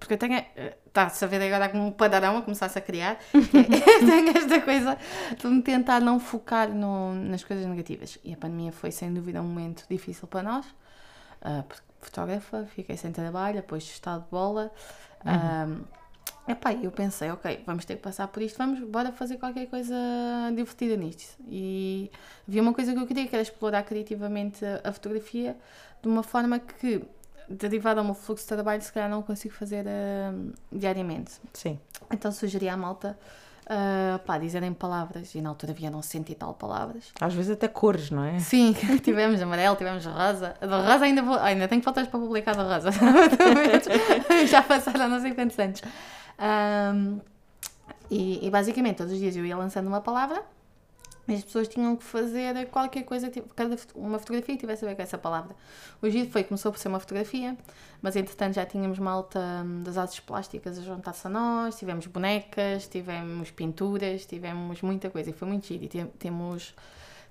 [0.00, 0.42] porque eu tenho.
[0.86, 3.18] Está-se a ver agora como um padarão a começar-se a criar.
[3.34, 4.98] É, tenho esta coisa
[5.36, 8.18] de me tentar não focar no, nas coisas negativas.
[8.24, 10.66] E a pandemia foi sem dúvida um momento difícil para nós.
[11.42, 11.64] Uh,
[12.00, 14.72] fotógrafa, fiquei sem trabalho, depois de estado de bola.
[15.24, 15.80] Uhum.
[15.80, 19.66] Uh, epá, eu pensei, ok, vamos ter que passar por isto, vamos, bora fazer qualquer
[19.66, 19.94] coisa
[20.54, 21.36] divertida nisto.
[21.46, 22.10] E
[22.48, 25.56] havia uma coisa que eu queria, que era explorar criativamente a fotografia
[26.02, 27.02] de uma forma que
[27.50, 31.32] derivado ao meu fluxo de trabalho, se calhar não consigo fazer uh, diariamente.
[31.52, 31.78] Sim.
[32.10, 33.18] Então sugeri à malta
[33.70, 37.12] Uh, pá, dizerem palavras e na altura vieram cento e tal palavras.
[37.20, 38.40] Às vezes até cores, não é?
[38.40, 40.56] Sim, tivemos amarelo, tivemos rosa.
[40.60, 41.38] Da rosa ainda vou.
[41.38, 42.90] Ainda tenho fotos para publicar da rosa.
[44.50, 45.82] Já passaram não sei quantos anos.
[46.40, 47.20] Um,
[48.10, 50.42] e, e basicamente todos os dias eu ia lançando uma palavra
[51.28, 54.96] as pessoas tinham que fazer qualquer coisa, tipo, cada uma fotografia que tivesse a ver
[54.96, 55.54] com essa palavra.
[56.02, 57.56] O giro foi, começou por ser uma fotografia,
[58.02, 62.88] mas entretanto já tínhamos malta hum, das artes plásticas a juntar-se a nós, tivemos bonecas,
[62.88, 65.84] tivemos pinturas, tivemos muita coisa e foi muito giro.
[65.84, 66.74] E temos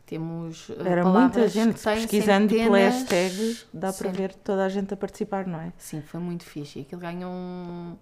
[0.06, 4.98] temos uh, Era muita gente pesquisando pela hashtag, dá para ver toda a gente a
[4.98, 5.72] participar, não é?
[5.78, 6.80] Sim, foi muito fixe.
[6.80, 7.96] Aquilo ganhou um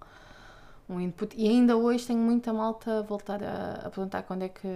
[0.90, 1.36] um input.
[1.38, 4.68] E ainda hoje tenho muita malta a voltar a, a perguntar quando é que,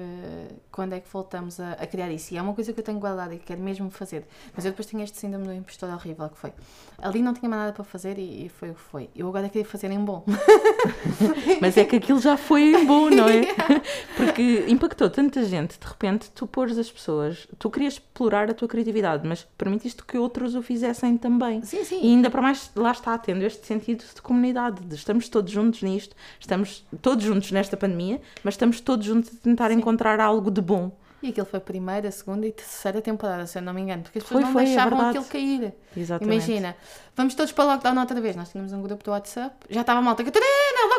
[0.71, 2.33] quando é que voltamos a, a, criar isso.
[2.33, 4.25] E é uma coisa que eu tenho guardado e que quero mesmo fazer.
[4.53, 6.53] Mas eu depois tinha este síndrome do impostor horrível que foi.
[6.97, 9.09] Ali não tinha mais nada para fazer e, e foi o que foi.
[9.15, 10.23] Eu agora queria fazer em bom.
[11.61, 13.41] Mas é que aquilo já foi em bom, não é?
[14.17, 18.67] Porque impactou tanta gente, de repente tu pôres as pessoas, tu querias explorar a tua
[18.67, 21.63] criatividade, mas permitiste que outros o fizessem também.
[21.63, 21.99] Sim, sim.
[22.03, 25.81] E ainda para mais, lá está, tendo este sentido de comunidade, de estamos todos juntos
[25.81, 26.15] nisto isto.
[26.39, 29.75] Estamos todos juntos nesta pandemia, mas estamos todos juntos a tentar Sim.
[29.75, 30.91] encontrar algo de bom.
[31.23, 34.17] E aquilo foi a primeira, segunda e terceira temporada, se eu não me engano, porque
[34.17, 35.73] as pessoas foi, não foi, é deixavam é aquilo cair.
[35.95, 36.35] Exatamente.
[36.35, 36.75] Imagina,
[37.15, 38.35] vamos todos para o lockdown outra vez.
[38.35, 40.89] Nós tínhamos um grupo do WhatsApp, já estava a malta, Catarina,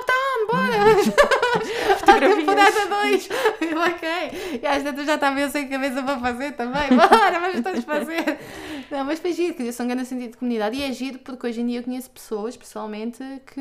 [0.53, 2.23] bora!
[2.37, 3.29] temporada 2!
[3.89, 4.61] ok.
[4.63, 8.39] E às vezes já estava eu sem cabeça para fazer também, bora, vamos todos fazer.
[8.91, 10.77] Não, mas foi giro, criação um grande sentido de comunidade.
[10.77, 13.61] E é giro porque hoje em dia eu conheço pessoas, pessoalmente, que,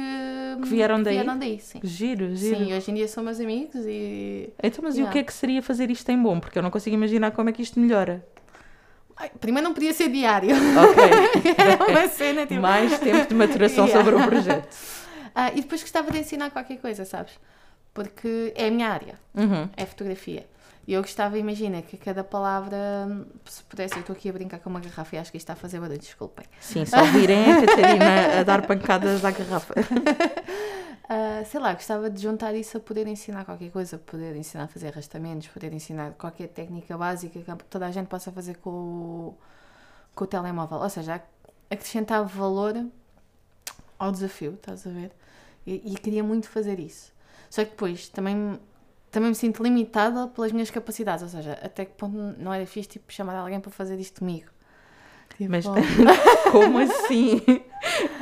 [0.61, 1.15] que vieram daí.
[1.15, 1.79] Vieram daí sim.
[1.83, 2.57] Giro, giro.
[2.57, 4.49] Sim, hoje em dia são meus amigos e.
[4.61, 5.07] Então, mas yeah.
[5.07, 6.39] e o que é que seria fazer isto em bom?
[6.39, 8.25] Porque eu não consigo imaginar como é que isto melhora.
[9.39, 10.49] Primeiro não podia ser diário.
[10.49, 11.03] Ok.
[11.55, 12.59] é uma cena tipo.
[12.59, 14.03] Mais tempo de maturação yeah.
[14.03, 15.00] sobre o projeto.
[15.33, 17.33] Ah, e depois gostava de ensinar qualquer coisa, sabes?
[17.93, 19.15] Porque é a minha área.
[19.35, 19.69] Uhum.
[19.75, 20.45] É fotografia.
[20.87, 22.77] E eu gostava, imagina, que cada palavra,
[23.45, 25.53] se pudesse, eu estou aqui a brincar com uma garrafa e acho que isto está
[25.53, 26.45] a fazer barulho, desculpem.
[26.59, 29.75] Sim, só virem a Catarina a dar pancadas à garrafa.
[29.79, 34.67] uh, sei lá, gostava de juntar isso a poder ensinar qualquer coisa, poder ensinar a
[34.67, 39.37] fazer arrastamentos, poder ensinar qualquer técnica básica que toda a gente possa fazer com o,
[40.15, 40.79] com o telemóvel.
[40.79, 41.21] Ou seja,
[41.69, 42.83] acrescentar valor
[43.99, 45.11] ao desafio, estás a ver?
[45.65, 47.13] E, e queria muito fazer isso.
[47.49, 48.59] Só que depois também
[49.11, 52.87] também me sinto limitada pelas minhas capacidades, ou seja, até que ponto não era fixe
[52.87, 54.47] tipo, chamar alguém para fazer isto comigo.
[55.37, 55.65] Tipo, Mas
[56.49, 57.41] como assim?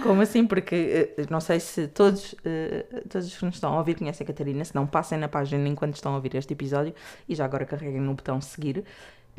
[0.02, 0.48] Como assim?
[0.48, 4.24] Porque eh, não sei se todos, eh, todos os que nos estão a ouvir conhecem
[4.24, 6.94] a Catarina, se não passem na página enquanto estão a ouvir este episódio
[7.28, 8.84] e já agora carreguem no botão seguir.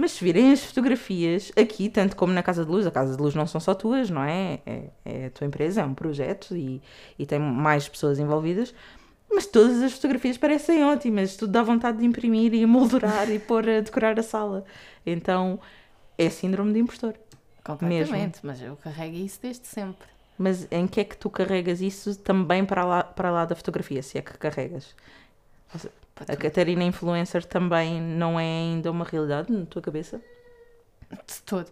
[0.00, 3.22] Mas se virem as fotografias aqui, tanto como na Casa de Luz, a Casa de
[3.22, 4.58] Luz não são só tuas, não é?
[4.64, 6.80] É, é a tua empresa, é um projeto e,
[7.18, 8.74] e tem mais pessoas envolvidas.
[9.30, 13.68] Mas todas as fotografias parecem ótimas, tudo dá vontade de imprimir e moldurar e pôr
[13.68, 14.64] a decorar a sala.
[15.04, 15.60] Então
[16.16, 17.14] é síndrome de impostor.
[17.62, 18.40] Completamente, mesmo.
[18.44, 20.08] mas eu carrego isso desde sempre.
[20.38, 24.02] Mas em que é que tu carregas isso também para lá, para lá da fotografia,
[24.02, 24.94] se é que carregas?
[26.28, 30.20] A Catarina Influencer também não é ainda uma realidade na tua cabeça?
[31.10, 31.68] De todo.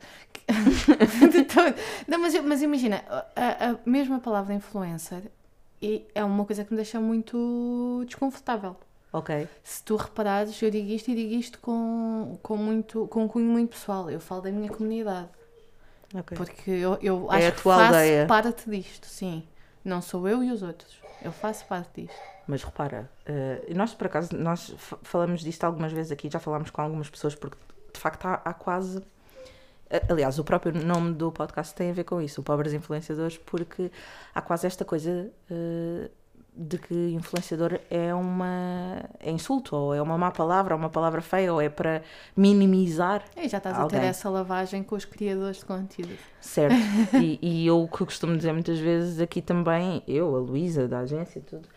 [1.30, 1.74] de todo.
[2.06, 3.04] Não, mas, mas imagina,
[3.36, 5.22] a, a mesma palavra influencer
[6.14, 8.76] é uma coisa que me deixa muito desconfortável.
[9.12, 9.48] Ok.
[9.62, 13.50] Se tu reparares, eu digo isto e digo isto com, com, muito, com um cunho
[13.50, 14.10] muito pessoal.
[14.10, 15.28] Eu falo da minha comunidade.
[16.14, 16.36] Okay.
[16.36, 18.26] Porque eu, eu é acho que faço aldeia.
[18.26, 19.44] parte disto, sim.
[19.84, 21.00] Não sou eu e os outros.
[21.22, 22.20] Eu faço parte disto.
[22.46, 26.80] Mas repara, uh, nós por acaso, nós falamos disto algumas vezes aqui, já falámos com
[26.80, 27.56] algumas pessoas, porque
[27.92, 29.02] de facto há, há quase
[30.08, 33.90] Aliás, o próprio nome do podcast tem a ver com isso, o Pobres Influenciadores, porque
[34.34, 36.10] há quase esta coisa uh,
[36.58, 41.20] de que influenciador é uma é insulto, ou é uma má palavra, ou uma palavra
[41.20, 42.02] feia, ou é para
[42.36, 43.22] minimizar.
[43.36, 43.98] E já estás alguém.
[43.98, 46.18] a ter essa lavagem com os criadores de conteúdo.
[46.40, 46.74] Certo.
[47.22, 51.00] e, e eu o que costumo dizer muitas vezes aqui também, eu, a Luísa, da
[51.00, 51.68] agência e tudo,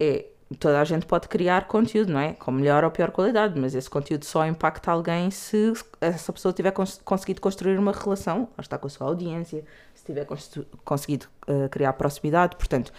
[0.00, 0.26] é
[0.58, 2.32] toda a gente pode criar conteúdo, não é?
[2.34, 6.70] Com melhor ou pior qualidade, mas esse conteúdo só impacta alguém se essa pessoa tiver
[6.72, 10.26] cons conseguido construir uma relação, está com a sua audiência, se tiver
[10.84, 12.92] conseguido uh, criar proximidade, portanto,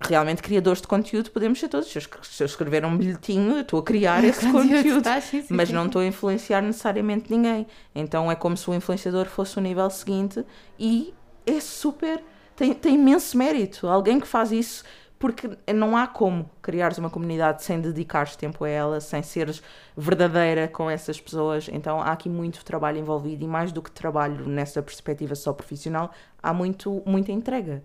[0.00, 1.88] realmente criadores de conteúdo podemos ser todos.
[1.88, 5.08] Se eu, escrever um bilhetinho, eu estou a criar esse conteúdo,
[5.50, 7.66] mas não estou a influenciar necessariamente ninguém.
[7.94, 10.44] Então é como se o influenciador fosse o nível seguinte
[10.78, 11.12] e
[11.46, 12.22] é super.
[12.56, 13.86] Tem, tem imenso mérito.
[13.86, 14.84] Alguém que faz isso
[15.20, 19.62] porque não há como criares uma comunidade sem dedicares tempo a ela, sem seres
[19.94, 21.68] verdadeira com essas pessoas.
[21.70, 26.10] Então há aqui muito trabalho envolvido e mais do que trabalho nessa perspectiva só profissional,
[26.42, 27.82] há muito, muita entrega.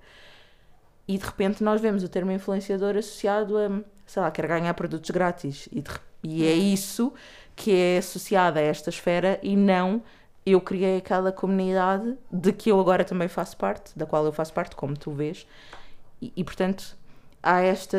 [1.08, 3.70] E de repente nós vemos o termo influenciador associado a
[4.06, 5.68] sei lá, quer ganhar produtos grátis.
[5.72, 5.92] E, de,
[6.24, 7.14] e é isso
[7.56, 10.02] que é associado a esta esfera e não
[10.46, 14.54] eu criei aquela comunidade de que eu agora também faço parte, da qual eu faço
[14.54, 15.48] parte, como tu vês,
[16.22, 16.96] e, e portanto
[17.42, 17.98] há esta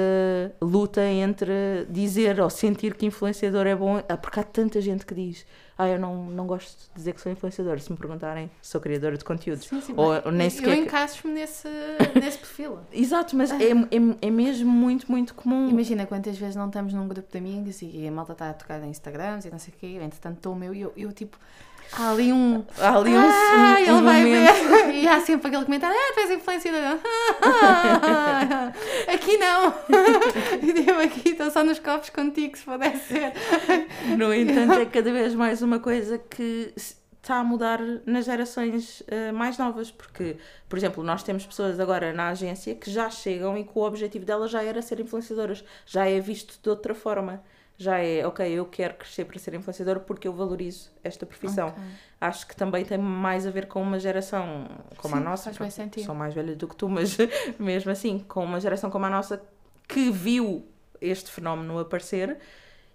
[0.60, 5.14] luta entre dizer ou sentir que influenciador é bom, ah, porque há tanta gente que
[5.14, 5.44] diz,
[5.78, 9.18] ah, eu não, não gosto de dizer que sou influenciador, se me perguntarem, sou criadora
[9.18, 9.66] de conteúdos.
[9.66, 10.70] Sim, sim, ou, nem sequer...
[10.70, 11.68] Eu encaixo-me nesse,
[12.18, 12.78] nesse perfil.
[12.90, 13.76] Exato, mas é, é,
[14.22, 15.68] é mesmo muito, muito comum.
[15.68, 18.82] Imagina quantas vezes não estamos num grupo de amigos e a malta está a tocar
[18.82, 21.38] em Instagrams e não sei o quê, entretanto estou o meu e eu, eu tipo
[21.92, 22.64] Há ali um.
[22.79, 23.18] Há ali um.
[23.18, 24.68] Ah, um, ele um vai momento.
[24.68, 24.87] ver.
[24.96, 26.99] E há sempre aquele comentário: Ah, tu és influenciador.
[29.12, 29.75] aqui não.
[30.87, 33.33] Eu aqui estou só nos copos contigo, se puder ser.
[34.16, 39.35] No entanto, é cada vez mais uma coisa que está a mudar nas gerações uh,
[39.35, 40.37] mais novas, porque,
[40.68, 44.25] por exemplo, nós temos pessoas agora na agência que já chegam e que o objetivo
[44.25, 47.42] delas já era ser influenciadoras, já é visto de outra forma
[47.78, 51.68] já é, ok, eu quero crescer para ser influenciador porque eu valorizo esta profissão.
[51.68, 51.84] Okay.
[52.20, 55.52] Acho que também tem mais a ver com uma geração como Sim, a nossa.
[55.52, 56.04] Faz sentido.
[56.04, 57.16] Sou mais velha do que tu, mas
[57.58, 59.42] mesmo assim, com uma geração como a nossa
[59.86, 60.66] que viu
[61.00, 62.38] este fenómeno aparecer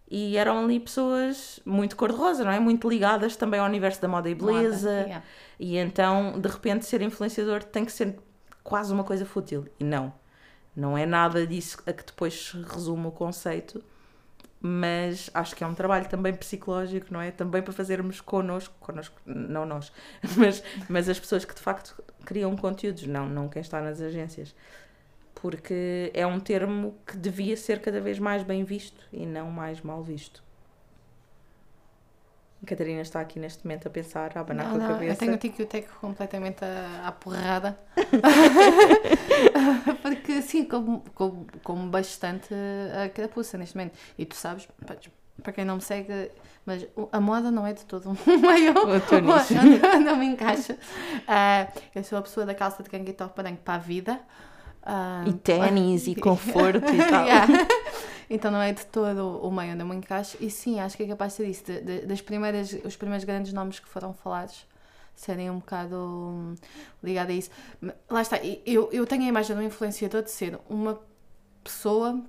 [0.10, 2.60] e eram ali pessoas muito cor-de-rosa, não é?
[2.60, 4.90] Muito ligadas também ao universo da moda e beleza.
[4.90, 5.26] Moda, yeah.
[5.60, 8.18] E então, de repente, ser influenciador tem que ser
[8.64, 9.68] quase uma coisa fútil.
[9.80, 10.12] E não.
[10.76, 13.84] Não é nada disso a que depois resume o conceito
[14.62, 17.32] mas acho que é um trabalho também psicológico, não é?
[17.32, 19.92] Também para fazermos connosco, connosco não nós,
[20.38, 24.56] mas, mas as pessoas que de facto criam conteúdos, não, não quem está nas agências.
[25.34, 29.82] Porque é um termo que devia ser cada vez mais bem visto e não mais
[29.82, 30.44] mal visto.
[32.64, 35.14] A Catarina está aqui neste momento a pensar, a abanar não, com a cabeça.
[35.14, 37.80] Eu tenho o tico e o teco completamente à, à porrada.
[40.04, 42.54] Porque, assim, como, como, como bastante
[43.04, 43.98] a carapuça neste momento.
[44.16, 44.68] E tu sabes,
[45.42, 46.30] para quem não me segue,
[46.64, 50.74] mas a moda não é de todo um meio onde, não me encaixa.
[50.74, 54.20] Uh, eu sou a pessoa da calça de gangue e top para a vida.
[54.84, 57.26] Uh, e ténis e conforto e tal.
[57.26, 57.48] Yeah.
[58.34, 60.38] Então não é de todo o meio onde eu me encaixo.
[60.40, 61.66] E sim, acho que é capaz de ser isso.
[61.66, 64.66] De, de, das primeiras, os primeiros grandes nomes que foram falados
[65.14, 66.56] serem um bocado hum,
[67.04, 67.50] ligados a isso.
[68.10, 70.98] Lá está, eu, eu tenho a imagem de um influenciador de ser uma
[71.62, 72.22] pessoa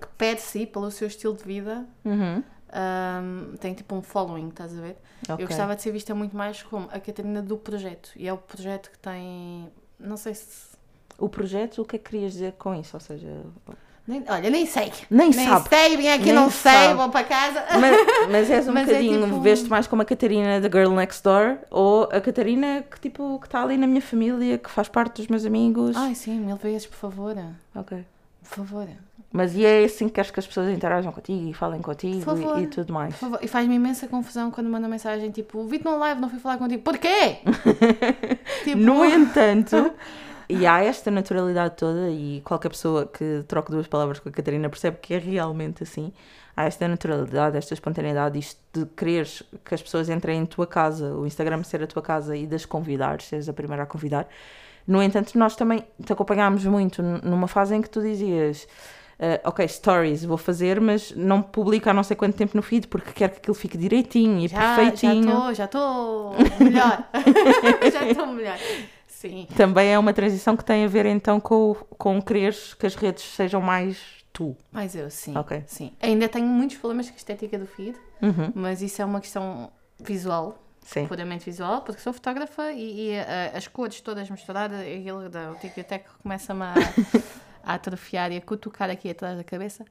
[0.00, 1.86] que pede si pelo seu estilo de vida.
[2.04, 2.42] Uhum.
[2.68, 4.96] Um, tem tipo um following, estás a ver?
[5.22, 5.44] Okay.
[5.44, 8.10] Eu gostava de ser vista muito mais como a Catarina do projeto.
[8.16, 9.70] E é o projeto que tem.
[9.98, 10.76] Não sei se.
[11.18, 12.96] O projeto, o que é que querias dizer com isso?
[12.96, 13.28] Ou seja.
[14.06, 14.92] Nem, olha, nem sei.
[15.10, 15.68] Nem, nem sabe.
[15.68, 16.86] sei, vim aqui, nem não sabe.
[16.86, 17.64] sei, vou para casa.
[17.80, 19.40] Mas, mas és um mas é bocadinho, é tipo...
[19.40, 23.46] veste mais como a Catarina da Girl Next Door ou a Catarina que tipo que
[23.46, 25.96] está ali na minha família, que faz parte dos meus amigos.
[25.96, 27.36] Ai, sim, mil vezes, por favor.
[27.74, 28.04] Ok.
[28.42, 28.86] Por favor.
[29.32, 32.24] Mas e é assim que queres que as pessoas interajam contigo e falem contigo
[32.58, 33.14] e, e, tudo mais?
[33.42, 36.82] E faz-me imensa confusão quando manda mensagem tipo: Vi-te no live, não fui falar contigo.
[36.82, 37.38] Porquê?
[38.64, 38.78] tipo...
[38.78, 39.92] No entanto.
[40.48, 44.68] E há esta naturalidade toda, e qualquer pessoa que troque duas palavras com a Catarina
[44.68, 46.12] percebe que é realmente assim.
[46.56, 51.12] Há esta naturalidade, esta espontaneidade, isto de quereres que as pessoas entrem em tua casa,
[51.14, 54.28] o Instagram ser a tua casa e das convidar, seres a primeira a convidar.
[54.86, 58.68] No entanto, nós também te acompanhámos muito numa fase em que tu dizias.
[59.18, 62.86] Uh, ok, stories vou fazer, mas não publico há não sei quanto tempo no feed
[62.86, 65.24] porque quero que aquilo fique direitinho e já, perfeitinho.
[65.24, 67.08] Já estou, já estou melhor.
[67.90, 68.58] já estou melhor.
[69.16, 69.48] Sim.
[69.56, 73.24] Também é uma transição que tem a ver então com, com quereres que as redes
[73.24, 73.98] sejam mais
[74.30, 74.54] tu.
[74.70, 75.34] Mais eu, sim.
[75.34, 75.64] Ok.
[75.66, 75.90] Sim.
[76.02, 78.52] Ainda tenho muitos problemas com a estética do feed, uhum.
[78.54, 80.62] mas isso é uma questão visual.
[80.82, 81.06] Sim.
[81.06, 85.54] Puramente visual, porque sou fotógrafa e, e uh, as cores todas misturadas, aquilo da, o
[85.56, 86.74] tic-tac começa-me a,
[87.64, 89.82] a atrofiar e a cutucar aqui atrás da cabeça.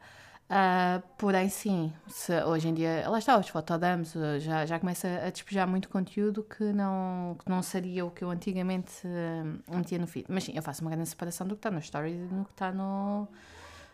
[0.48, 5.30] Uh, porém, sim, se, hoje em dia, lá está, os fotodams já, já começa a
[5.32, 10.06] despejar muito conteúdo que não, que não seria o que eu antigamente uh, metia no
[10.06, 10.26] feed.
[10.30, 12.52] Mas sim, eu faço uma grande separação do que está no story e do que
[12.52, 13.28] está no,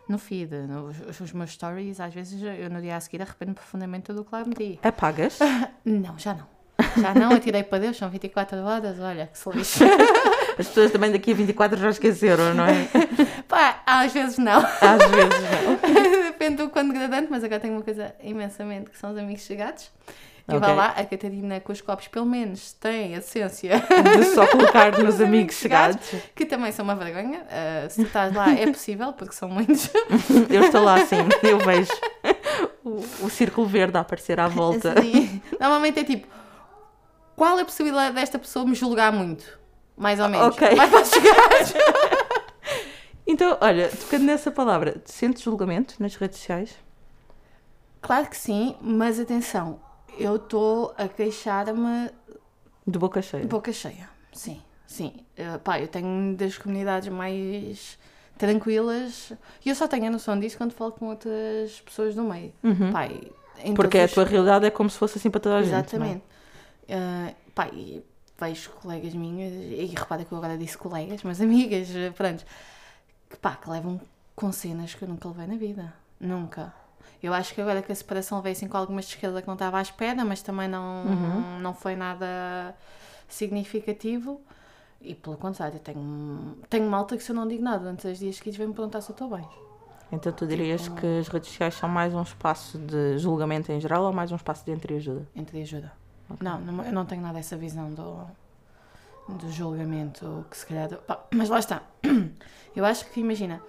[0.10, 0.54] no feed.
[1.10, 4.36] os, os, meus stories, às vezes, eu no dia a seguir arrependo profundamente do que
[4.36, 4.80] lá meti.
[4.84, 5.40] Apagas?
[5.86, 6.62] não, já não.
[6.98, 9.84] Já não, atirei para Deus, são 24 horas, olha, que se lixe.
[10.60, 12.88] As pessoas também daqui a 24 já esqueceram, não é?
[13.48, 14.60] Pá, às vezes não.
[14.60, 16.31] Às vezes não.
[16.42, 19.92] Depende do quando gradante, mas agora tenho uma coisa imensamente que são os amigos chegados.
[20.48, 20.60] E okay.
[20.60, 23.76] vai lá, a Catarina com os copos, pelo menos, tem a essência
[24.18, 26.00] de só colocar nos amigos chegados.
[26.34, 27.42] Que também são uma vergonha.
[27.42, 29.88] Uh, se estás lá, é possível, porque são muitos.
[30.50, 31.92] eu estou lá, sim, eu vejo
[32.84, 35.00] o, o círculo verde a aparecer à volta.
[35.00, 35.40] Sim.
[35.60, 36.28] Normalmente é tipo
[37.36, 39.46] qual é a possibilidade desta pessoa me julgar muito?
[39.96, 40.48] Mais ou menos.
[40.48, 40.76] Ok.
[40.76, 42.10] Mais para chegar.
[43.32, 46.76] Então, olha, tocando nessa palavra, sentes julgamento nas redes sociais?
[48.02, 49.80] Claro que sim, mas atenção,
[50.18, 52.10] eu estou a queixar-me
[52.86, 53.44] De boca cheia.
[53.44, 54.10] de boca cheia.
[54.34, 55.14] Sim, sim.
[55.38, 57.98] Uh, pá, eu tenho das comunidades mais
[58.38, 59.32] tranquilas
[59.64, 62.52] e eu só tenho a noção disso quando falo com outras pessoas do meio.
[62.64, 62.92] Uhum.
[62.92, 63.08] Pá,
[63.76, 65.72] Porque a tua os- realidade é como se fosse assim para toda a gente.
[65.72, 66.10] não é?
[66.10, 66.24] Exatamente.
[66.90, 68.04] Uh, pá, e
[68.40, 72.44] vejo colegas minhas, e repara que eu agora disse colegas, mas amigas, uh, pronto,
[73.32, 74.00] que pá, que levam
[74.36, 75.94] com cenas que eu nunca levei na vida.
[76.20, 76.74] Nunca.
[77.24, 79.54] Eu acho que agora que a separação veio assim com algumas de esquerda que não
[79.56, 81.60] estava à espera, mas também não, Uhum.
[81.60, 82.76] não foi nada
[83.30, 84.42] significativo.
[85.02, 88.20] E pelo contrário, eu tenho, tenho malta que se eu não digo nada durante os
[88.20, 89.48] dias seguidos vem-me perguntar se eu estou bem.
[90.12, 93.80] Então tu dirias Tipo- que as redes sociais são mais um espaço de julgamento em
[93.80, 95.26] geral ou mais um espaço de entreajuda?
[95.36, 95.92] entre ajuda.
[96.40, 98.26] Não, não, eu não tenho nada essa visão do,
[99.30, 100.90] do julgamento que se calhar.
[101.00, 101.82] pá, mas lá está.
[102.76, 103.62] Eu acho que, imagina,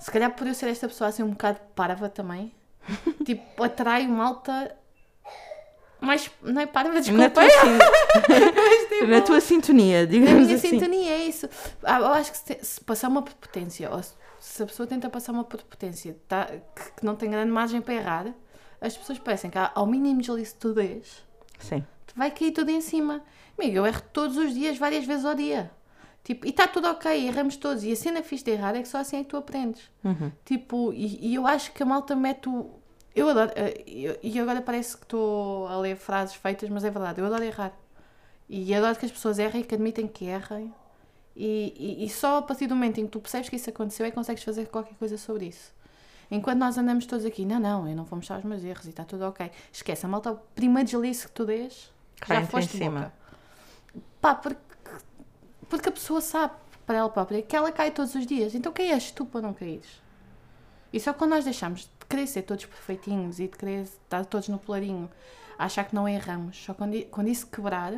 [0.00, 2.52] se calhar por eu ser esta pessoa assim um bocado parva também,
[3.24, 4.74] tipo, atrai malta
[6.00, 6.30] mais.
[6.42, 7.30] Não é parva, Na desculpa.
[7.30, 10.70] tua, sin- na tua sintonia, Na digamos minha assim.
[10.70, 11.48] sintonia é isso.
[11.82, 15.08] Ah, Eu acho que se, se passar uma prepotência, ou se, se a pessoa tenta
[15.08, 18.34] passar uma prepotência tá, que, que não tem grande margem para errar,
[18.80, 21.23] as pessoas parecem que ao mínimo de licitudez
[21.58, 21.84] Sim.
[22.16, 23.22] vai cair tudo em cima.
[23.58, 25.70] Amigo, eu erro todos os dias, várias vezes ao dia.
[26.22, 27.84] Tipo, e está tudo ok, erramos todos.
[27.84, 29.90] E a cena fixe de errar é que só assim é que tu aprendes.
[30.02, 30.32] Uhum.
[30.44, 32.70] Tipo, e, e eu acho que a malta mete o.
[33.14, 33.52] Eu adoro.
[33.54, 37.44] eh, E agora parece que estou a ler frases feitas, mas é verdade, eu adoro
[37.44, 37.72] errar.
[38.48, 40.72] E adoro que as pessoas errem e que admitem que errem.
[41.36, 44.06] E, e, e só a partir do momento em que tu percebes que isso aconteceu
[44.06, 45.72] é que consegues fazer qualquer coisa sobre isso.
[46.30, 48.90] Enquanto nós andamos todos aqui, não, não, eu não vou mostrar os meus erros e
[48.90, 49.50] está tudo ok.
[49.72, 53.00] Esquece, a malta, o primeiro deslize que tu dês, já Cai-te em foste cima.
[53.00, 53.12] boca.
[54.20, 54.60] Pá, porque,
[55.68, 56.54] porque a pessoa sabe
[56.86, 58.54] para ela própria que ela cai todos os dias.
[58.54, 60.02] Então quem és tu para não caíres?
[60.92, 64.48] E só quando nós deixamos de querer ser todos perfeitinhos e de querer estar todos
[64.48, 65.10] no polarinho,
[65.58, 67.92] achar que não erramos, só quando, quando isso quebrar,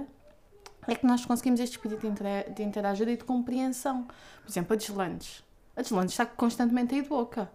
[0.89, 4.05] é que nós conseguimos este espírito de, intera- de interajuda e de compreensão.
[4.05, 5.45] Por exemplo, a Deslandes.
[5.77, 7.51] A Deslandes está constantemente aí de boca.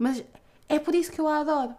[0.00, 0.24] Mas
[0.66, 1.74] é por isso que eu a adoro.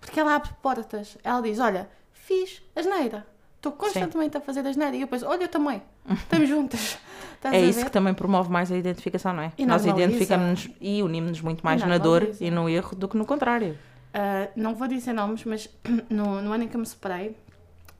[0.00, 1.18] Porque ela abre portas.
[1.24, 3.26] Ela diz: Olha, fiz asneira.
[3.56, 4.94] Estou constantemente a fazer asneira.
[4.94, 5.82] E eu penso: Olha, eu também.
[6.08, 6.96] Estamos juntas.
[7.44, 9.52] É isso que também promove mais a identificação, não é?
[9.56, 13.24] E Nós identificamos-nos e unimos-nos muito mais na dor e no erro do que no
[13.24, 13.78] contrário.
[14.08, 15.68] Uh, não vou dizer nomes, mas
[16.10, 17.36] no, no ano em que eu me separei,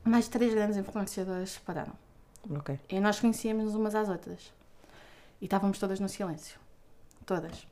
[0.03, 1.93] mais de três grandes influenciadoras se separaram.
[2.57, 2.77] Ok.
[2.89, 4.51] E nós conhecíamos umas às outras.
[5.39, 6.59] E estávamos todas no silêncio.
[7.25, 7.65] Todas.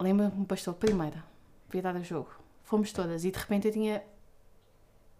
[0.00, 1.24] Lembro-me pastor primeira,
[1.68, 2.30] virar o jogo.
[2.62, 4.02] Fomos todas e de repente eu tinha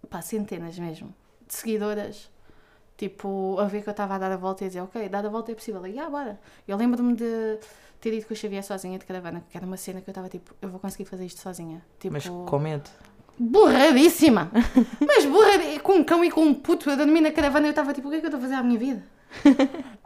[0.09, 1.15] pá, centenas mesmo
[1.47, 2.31] de seguidoras.
[2.97, 5.25] Tipo, a ver que eu estava a dar a volta e a dizer, ok, dar
[5.25, 5.87] a volta é possível.
[5.87, 6.39] E ah, bora.
[6.67, 7.59] Eu lembro-me de
[8.01, 10.29] ter ido com o Xavier sozinha de caravana, que era uma cena que eu estava
[10.29, 11.81] tipo, eu vou conseguir fazer isto sozinha.
[12.01, 12.91] Tipo, Mas com medo.
[13.39, 14.51] Burradíssima!
[15.01, 15.81] Mas burradíssima!
[15.81, 18.11] Com um cão e com um puto a dormir na caravana, eu estava tipo, o
[18.11, 19.03] que é que eu estou a fazer à minha vida?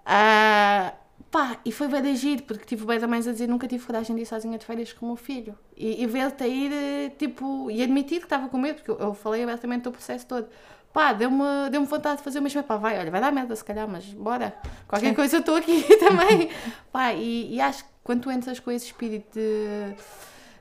[0.04, 0.92] Ah,
[1.32, 3.84] pá, e foi bem de agir, porque tive bem da mãe a dizer nunca tive
[3.84, 5.58] coragem de ir sozinha de férias com o meu filho.
[5.76, 9.14] E, e ver-te a ir, tipo, e admitir que estava com medo, porque eu, eu
[9.14, 10.46] falei abertamente do processo todo.
[10.92, 12.62] Pá, deu-me deu vontade de fazer o mesmo.
[12.62, 14.54] Pá, vai, olha, vai dar merda se calhar, mas bora.
[14.86, 15.14] Qualquer Sim.
[15.14, 16.50] coisa eu estou aqui também.
[16.92, 19.94] Pá, e, e acho que quando tu entras com esse espírito de,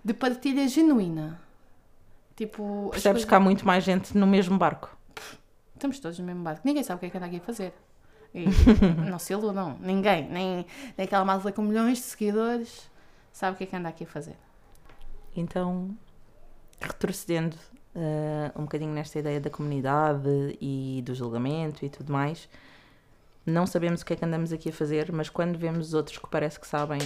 [0.06, 1.38] de partilha genuína,
[2.36, 2.88] tipo...
[2.92, 4.98] Percebes coisas- que há muito mais gente no mesmo barco.
[5.76, 6.62] Estamos todos no mesmo barco.
[6.64, 7.74] Ninguém sabe o que é que anda aqui a fazer.
[8.34, 8.46] E
[9.10, 9.78] não se iludam.
[9.80, 10.28] Ninguém.
[10.30, 10.66] Nem,
[10.98, 12.90] nem aquela malta com milhões de seguidores
[13.32, 14.36] sabe o que é que anda aqui a fazer.
[15.36, 15.96] Então,
[16.80, 17.58] retrocedendo
[17.96, 22.50] eh, um bocadinho nesta ideia da comunidade e do julgamento e tudo mais,
[23.46, 26.18] não sabemos o que é que andamos aqui a fazer, mas quando vemos os outros
[26.18, 27.00] que parece que sabem,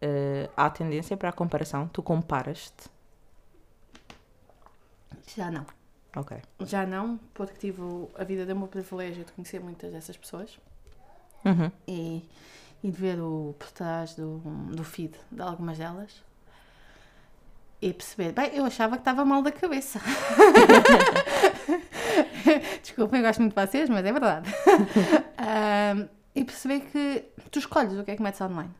[0.00, 1.88] eh, há tendência para a comparação.
[1.88, 2.88] Tu comparas-te.
[5.36, 5.66] Já não.
[6.16, 6.36] Ok.
[6.60, 7.82] Já não, porque tive
[8.16, 10.58] a vida deu-me o privilégio de conhecer muitas dessas pessoas
[11.44, 11.70] Uhum.
[11.86, 12.28] e,
[12.82, 14.38] e de ver o por trás do,
[14.74, 16.22] do feed de algumas delas
[17.80, 20.00] e perceber, bem, eu achava que estava mal da cabeça.
[22.82, 24.50] Desculpem, eu gosto muito de vocês, mas é verdade.
[25.38, 28.74] Ahm, e perceber que tu escolhes o que é que metes online.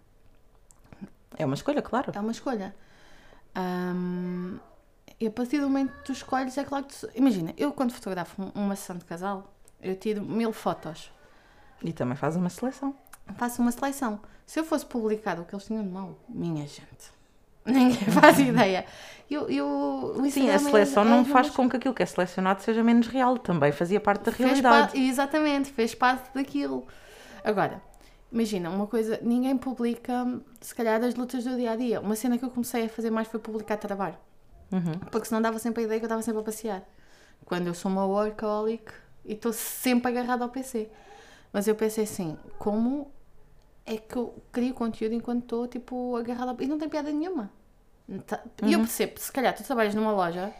[1.36, 2.12] É uma escolha, claro.
[2.14, 2.74] É uma escolha.
[3.54, 4.58] Ahm,
[5.20, 7.08] e a partir do momento que tu escolhes, é claro que tu...
[7.14, 11.10] Imagina, eu quando fotografo um- uma sessão de casal, eu tiro mil fotos.
[11.82, 12.94] E também faz uma seleção.
[13.36, 14.20] Faço uma seleção.
[14.46, 17.12] Se eu fosse publicar o que eles tinham de mal, minha gente,
[17.66, 18.84] ninguém faz ideia.
[19.30, 22.06] Eu, eu, Sim, a é- seleção é não uma- faz com que aquilo que é
[22.06, 23.36] selecionado seja menos real.
[23.36, 24.62] Também fazia parte da realidade.
[24.92, 26.86] parte, exatamente, fez parte daquilo.
[27.44, 27.82] Agora,
[28.30, 30.12] Imagina, uma coisa, ninguém publica,
[30.60, 31.98] se calhar, as lutas do dia a dia.
[31.98, 34.16] Uma cena que eu comecei a fazer mais foi publicar trabalho.
[34.70, 34.98] Uhum.
[35.10, 36.82] Porque senão dava sempre a ideia que eu estava sempre a passear.
[37.46, 38.92] Quando eu sou uma workaholic
[39.24, 40.90] e estou sempre agarrada ao PC.
[41.52, 43.10] Mas eu pensei assim, como
[43.86, 46.62] é que eu crio conteúdo enquanto estou, tipo, agarrada.
[46.62, 47.50] E não tem piada nenhuma.
[48.26, 50.52] Tá- E eu percebo, se calhar tu trabalhas numa loja,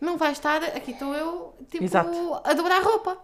[0.00, 2.40] não vais estar, aqui estou eu, tipo, Exato.
[2.44, 3.18] a dobrar roupa.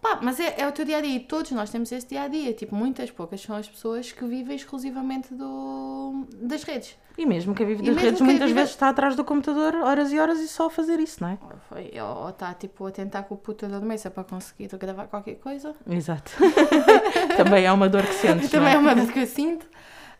[0.00, 2.22] Pá, mas é, é o teu dia a dia e todos nós temos esse dia
[2.22, 2.52] a dia.
[2.54, 6.96] Tipo, muitas poucas são as pessoas que vivem exclusivamente do, das redes.
[7.18, 10.18] E mesmo quem vive das redes, muitas vive- vezes está atrás do computador horas e
[10.18, 12.02] horas e só a fazer isso, não é?
[12.02, 15.74] Ou está tipo a tentar com o puta da mesa para conseguir gravar qualquer coisa.
[15.86, 16.32] Exato.
[17.36, 18.78] Também é uma dor que sentes, Também é é?
[18.78, 19.66] uma dor que eu sinto.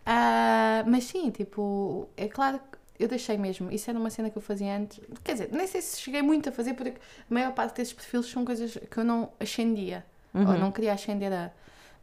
[0.05, 2.70] Ah, mas sim, tipo, é claro que
[3.01, 3.71] eu deixei mesmo.
[3.73, 5.01] Isso era uma cena que eu fazia antes.
[5.25, 8.27] Quer dizer, nem sei se cheguei muito a fazer, porque a maior parte desses perfis
[8.27, 10.05] são coisas que eu não ascendia.
[10.35, 10.59] Ou Uhum.
[10.59, 11.51] não queria ascender a.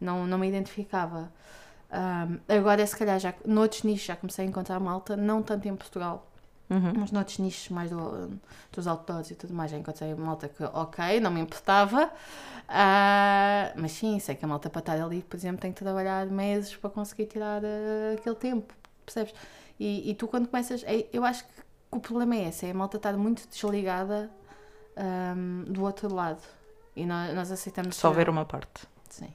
[0.01, 1.31] Não, não me identificava.
[1.89, 5.75] Ah, agora, se calhar, já, noutros nichos já comecei a encontrar malta, não tanto em
[5.75, 6.27] Portugal,
[6.69, 6.93] Uhum.
[6.97, 8.29] mas noutros nichos mais do,
[8.73, 12.11] dos outdoors e tudo mais, já encontrei malta que, ok, não me importava.
[12.67, 16.25] Ah, mas sim, sei que a malta para estar ali, por exemplo, tem que trabalhar
[16.27, 18.73] meses para conseguir tirar ah, aquele tempo,
[19.05, 19.33] percebes?
[19.79, 21.51] E, e tu quando começas, é- eu acho que
[21.91, 24.29] o problema é esse, é a malta estar muito desligada
[24.95, 26.41] ahm, do outro lado.
[26.95, 28.87] E nós, nós aceitamos Só ver uma parte.
[29.09, 29.31] Sim.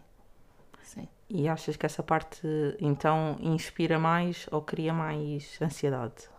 [0.82, 1.08] Sim.
[1.30, 2.46] E achas que essa parte
[2.80, 6.30] então inspira mais ou cria mais ansiedade?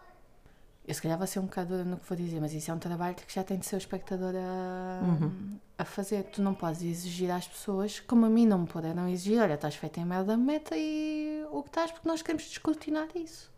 [0.85, 2.73] Eu se calhar vou ser um bocado dura no que vou dizer, mas isso é
[2.73, 5.57] um trabalho que já tem de ser o espectador a, Uhum.
[5.77, 6.23] a fazer.
[6.23, 9.75] Tu não podes exigir às pessoas, como a mim não me puderam exigir, olha, estás
[9.75, 13.49] feita em merda, meta e o que estás, porque nós queremos descortinar isso.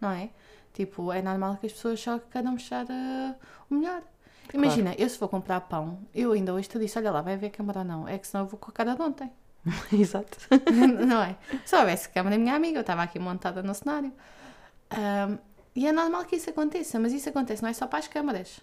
[0.00, 0.30] Não é?
[0.72, 3.34] Tipo, é normal que as pessoas só queiram mostrar eh,
[3.68, 4.02] o melhor.
[4.52, 7.46] Imagina, eu se vou comprar pão, eu ainda hoje te disse, olha lá, vai ver
[7.46, 9.30] a câmara ou não, é que senão eu vou com a cara de ontem.
[9.92, 10.38] Exato.
[11.06, 11.36] não é?
[11.64, 14.12] Se houvesse câmara, minha amiga, eu estava aqui montada no cenário.
[14.90, 15.38] Ahm,
[15.74, 18.60] e é normal que isso aconteça, mas isso acontece não é só para as câmaras.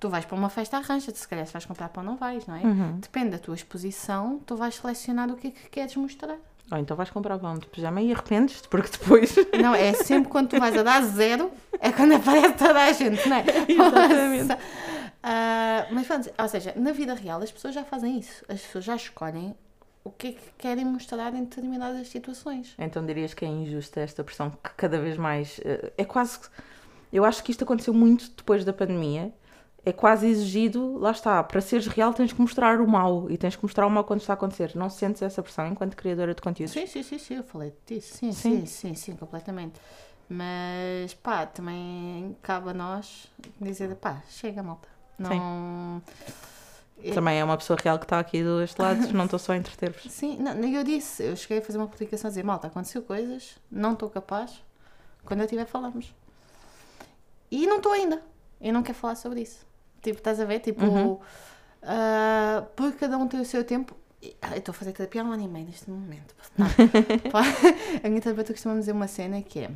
[0.00, 2.56] Tu vais para uma festa, arranja-te, se calhar se vais comprar pão, não vais, não
[2.56, 2.62] é?
[2.62, 2.98] Uhum.
[2.98, 6.36] Depende da tua exposição, tu vais selecionar o que é que queres mostrar.
[6.70, 9.34] Ou então vais comprar pão de pijama e arrependes-te porque depois.
[9.60, 11.50] Não, é sempre quando tu vais a dar zero,
[11.80, 13.44] é quando aparece toda a gente, não é?
[13.68, 14.56] Exatamente.
[15.22, 18.44] Ah, mas pronto, ou seja, na vida real as pessoas já fazem isso.
[18.48, 19.54] As pessoas já escolhem
[20.04, 22.74] o que é que querem mostrar em determinadas situações.
[22.78, 25.60] Então dirias que é injusta esta pressão que cada vez mais.
[25.64, 26.38] eh, É quase.
[27.12, 29.32] Eu acho que isto aconteceu muito depois da pandemia.
[29.84, 33.56] É quase exigido, lá está, para seres real tens que mostrar o mal e tens
[33.56, 34.72] que mostrar o mal quando está a acontecer.
[34.74, 36.72] Não sentes essa pressão enquanto criadora de conteúdos?
[36.74, 38.16] Sim, sim, sim, sim, eu falei disso.
[38.16, 38.60] Sim, Sim.
[38.60, 39.80] sim, sim, sim, completamente.
[40.28, 44.88] Mas pá, também cabe a nós dizer, pá, chega malta.
[45.18, 46.02] Não.
[47.02, 49.52] É- Também é uma pessoa real que está aqui do este lado, não estou só
[49.52, 50.02] a entreter-vos.
[50.12, 53.56] Sim, não, eu disse, eu cheguei a fazer uma publicação a dizer, malta, aconteceu coisas,
[53.70, 54.62] não estou capaz,
[55.24, 56.12] quando eu tiver falamos.
[57.50, 58.20] E não estou ainda.
[58.60, 59.66] Eu não quero falar sobre isso.
[60.02, 60.60] Tipo, estás a ver?
[60.60, 61.18] Tipo, Uhum.
[61.82, 63.94] ah, porque cada um tem o seu tempo.
[64.22, 66.34] E- ah, eu estou a fazer terapia há um ano e meio neste momento.
[66.56, 66.66] Não.
[68.02, 69.70] A minha terapeuta costuma dizer uma cena que é: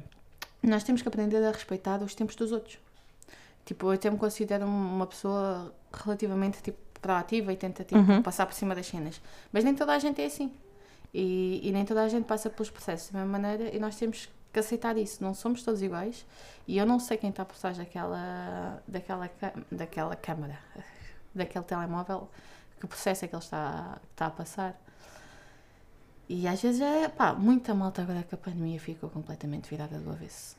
[0.62, 2.78] nós temos que aprender a respeitar os tempos dos outros.
[3.64, 8.22] Tipo, eu até me considero uma pessoa relativamente tipo, proativa e tenta tipo, Uhum.
[8.22, 9.20] passar por cima das cenas.
[9.52, 10.52] Mas nem toda a gente é assim.
[11.14, 14.26] E, e nem toda a gente passa pelos processos da mesma maneira e nós temos
[14.26, 15.22] que aceitar isso.
[15.22, 16.24] Não somos todos iguais.
[16.66, 19.30] E eu não sei quem está por trás daquela, daquela,
[19.70, 20.58] daquela câmara,
[21.34, 22.28] daquele telemóvel,
[22.80, 24.80] que processo é que ele está, está a passar.
[26.28, 30.10] E às vezes é, pá, muita malta agora que a pandemia ficou completamente virada do
[30.10, 30.56] avesso.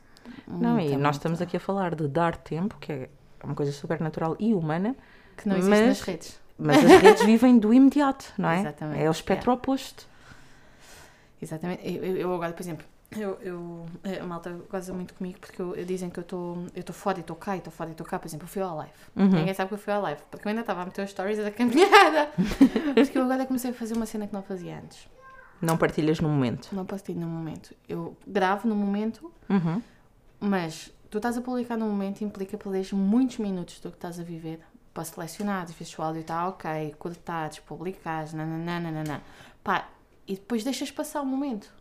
[0.48, 3.10] Não, e Muita nós malta estamos aqui a falar de dar tempo, que é
[3.44, 4.96] uma coisa super natural e humana,
[5.38, 6.40] Que não existe mas- nas redes.
[6.58, 8.60] mas as redes vivem do imediato, não é?
[8.60, 10.08] Exatamente, É o espectro oposto.
[11.42, 11.82] Exatamente.
[11.86, 12.86] Eu- eu agora, por exemplo,
[13.22, 13.86] eu, eu,
[14.22, 16.22] a malta goza muito comigo porque eu, eu dizem que eu
[16.76, 18.20] estou fora e estou cá e estou fora e estou cá.
[18.20, 18.94] Por exemplo, eu fui ao live.
[19.16, 19.28] Uhum.
[19.30, 21.38] Ninguém sabe que eu fui ao live, porque eu ainda estava a meter os stories
[21.38, 22.32] da caminhada.
[22.96, 25.08] porque eu agora comecei a fazer uma cena que não fazia antes.
[25.62, 26.70] Não partilhas no momento.
[26.74, 27.74] Não ter no momento.
[27.88, 29.82] Eu gravo no momento, Uhum.
[30.40, 34.24] mas tu estás a publicar no momento implica perderes muitos minutos do que estás a
[34.24, 34.60] viver
[34.94, 39.22] para selecionar, se o áudio está ok, cortares, publicares, nananana.
[39.64, 39.88] Pá,
[40.28, 41.72] e depois deixas passar o momento.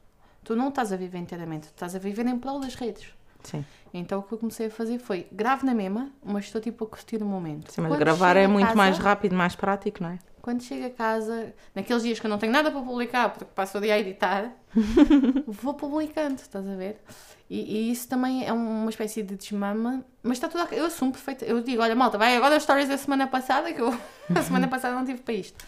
[0.45, 3.07] Tu não estás a viver inteiramente, tu estás a viver em prol das redes.
[3.45, 3.65] Sim.
[3.93, 6.87] Então o que eu comecei a fazer foi gravo na mesma, mas estou tipo a
[6.87, 7.73] curtir o momento.
[7.73, 10.19] Sim, mas Quando gravar é a muito casa- mais rápido, mais prático, não é?
[10.41, 13.79] Quando chego a casa, naqueles dias que eu não tenho nada para publicar, porque passo
[13.79, 14.51] o dia a editar,
[15.47, 17.01] vou publicando, estás a ver?
[17.49, 20.79] E, e isso também é uma espécie de desmama, mas está tudo ok.
[20.79, 21.45] Eu assumo perfeito.
[21.45, 23.89] Eu digo, olha, malta, vai agora as stories da semana passada, que eu
[24.35, 25.65] a semana passada não tive para isto.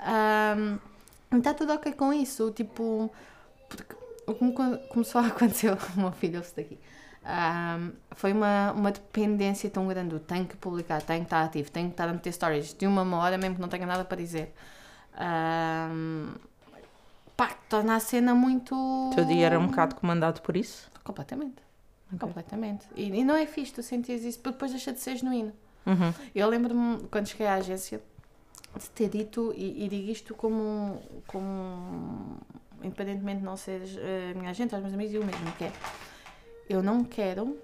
[0.00, 0.78] Ahm,
[1.38, 2.50] está tudo ok com isso.
[2.50, 3.10] Tipo,
[3.68, 3.94] Porque
[4.30, 6.78] o que me co- começou a acontecer, o meu filho ouve daqui,
[7.24, 10.18] ahm, foi uma, uma dependência tão grande.
[10.20, 13.02] Tenho que publicar, tenho que estar ativo, tenho que estar a meter stories de uma
[13.18, 14.54] hora, mesmo que não tenha nada para dizer.
[15.16, 16.34] Ahm,
[17.36, 18.74] pá, torna a cena muito.
[18.74, 20.90] O teu dia era um bocado comandado por isso?
[21.04, 21.62] Completamente.
[22.12, 22.18] Ok.
[22.18, 22.86] Completamente.
[22.96, 25.52] E, e não é fixe tu sentires isso, porque depois deixa de ser genuíno.
[25.86, 26.12] Uhum.
[26.34, 28.00] Eu lembro-me, quando cheguei à agência,
[28.78, 32.36] de ter dito, e, e digo isto como, como
[32.82, 35.72] independentemente de não seres eh, minha agente, aos meus amigos, eu mesmo, que é,
[36.68, 37.58] eu não quero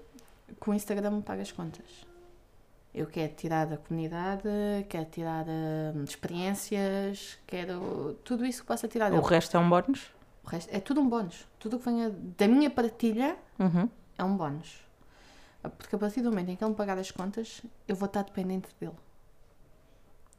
[0.61, 1.85] que o Instagram me pague as contas.
[2.93, 4.49] Eu quero tirar da comunidade,
[4.89, 10.11] quero tirar de experiências, quero tudo isso que possa tirar O resto é um bónus?
[10.43, 11.45] O resto é tudo um bónus.
[11.59, 13.87] Tudo o que venha da minha partilha Uhum.
[14.17, 14.79] é um bónus.
[15.77, 18.23] Porque a partir do momento em que ele me pagar as contas, eu vou estar
[18.23, 18.95] dependente dele.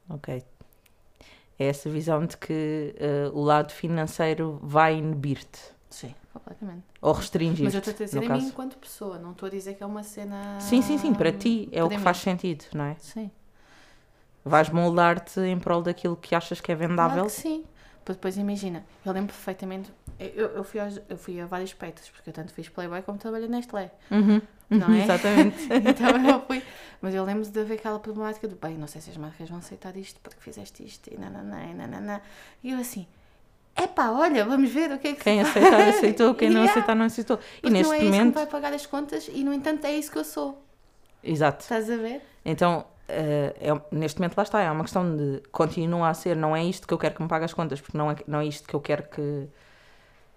[0.09, 0.43] Ok.
[1.59, 6.83] É essa visão de que eh, o lado financeiro vai inibir-te Sim, completamente.
[7.01, 7.63] ou restringir-te.
[7.63, 9.85] Mas eu estou a dizer a mim enquanto pessoa, não estou a dizer que é
[9.85, 10.57] uma cena.
[10.61, 12.03] Sim, sim, sim, para ti é o para que mim.
[12.03, 12.95] faz sentido, não é?
[12.99, 13.29] Sim.
[14.45, 17.25] Vais moldar-te em prol daquilo que achas que é Claro vendável.
[17.25, 17.65] que sim.
[18.05, 19.91] Depois imagina, eu lembro perfeitamente.
[20.19, 23.17] Eu, eu, fui aos- eu fui a vários peitos, porque eu tanto fiz Playboy como
[23.17, 23.89] trabalhei na Nestlé.
[24.11, 24.41] Uhum.
[24.69, 25.03] Não é?
[25.03, 25.57] Exatamente.
[25.87, 26.61] então eu fui.
[27.01, 29.59] Mas eu lembro de haver aquela problemática do bem, não sei se as marcas vão
[29.59, 32.21] aceitar isto porque fizeste isto e nananã e nananã.
[32.63, 33.07] E eu assim,
[33.81, 36.35] epá, olha, vamos ver o que é que Quem aceitar, faz." aceitou.
[36.35, 36.71] Quem não Yeah.
[36.73, 37.37] aceitar, não aceitou.
[37.57, 38.33] E Porque neste não é isso que momento.
[38.35, 40.61] vai pagar as contas e no entanto é isso que eu sou.
[41.23, 41.63] Exato.
[41.63, 42.21] Estás a ver?
[42.45, 46.55] Então, eh, é- neste momento lá está, é uma questão de continua a ser, não
[46.55, 48.45] é isto que eu quero que me pague as contas, porque não é, não é
[48.45, 49.47] isto que eu quero que,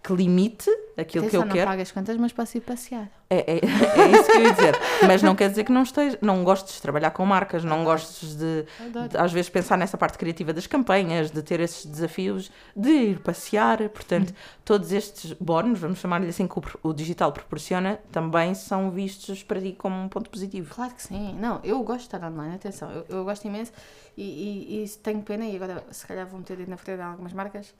[0.02, 1.70] que limite aquilo que Atenção, eu não quero.
[1.70, 3.08] pago as contas, mas posso ir passear.
[3.30, 3.54] É, é,
[4.02, 4.74] é isso que eu ia dizer.
[5.06, 8.36] Mas não quer dizer que não esteja, não gostes de trabalhar com marcas, não gostes
[8.36, 8.64] de,
[9.08, 13.20] de, às vezes pensar nessa parte criativa das campanhas, de ter esses desafios, de ir
[13.20, 13.88] passear.
[13.90, 14.34] Portanto,
[14.64, 19.60] todos estes bónus, vamos chamar-lhe assim, que o, o digital proporciona, também são vistos para
[19.60, 20.74] ti como um ponto positivo.
[20.74, 21.34] Claro que sim.
[21.38, 23.72] Não, eu gosto de estar online, atenção, eu, eu gosto imenso
[24.16, 27.32] e, e, e tenho pena, e agora se calhar vou meter na frente de algumas
[27.32, 27.72] marcas,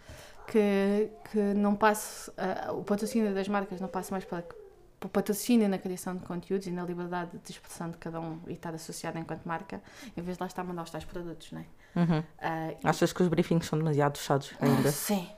[0.47, 4.45] que, que não passe, ah, o patrocínio das marcas não passe mais para
[5.05, 8.53] o patrocínio na criação de conteúdos e na liberdade de expressão de cada um e
[8.53, 9.83] estar associado enquanto marca,
[10.17, 11.65] em vez de lá estar a mandar os tais produtos, não é?
[12.01, 12.23] Uhum.
[12.39, 14.91] Ah, e- Achas que os briefings são demasiado fechados ainda?
[14.93, 15.29] Sim,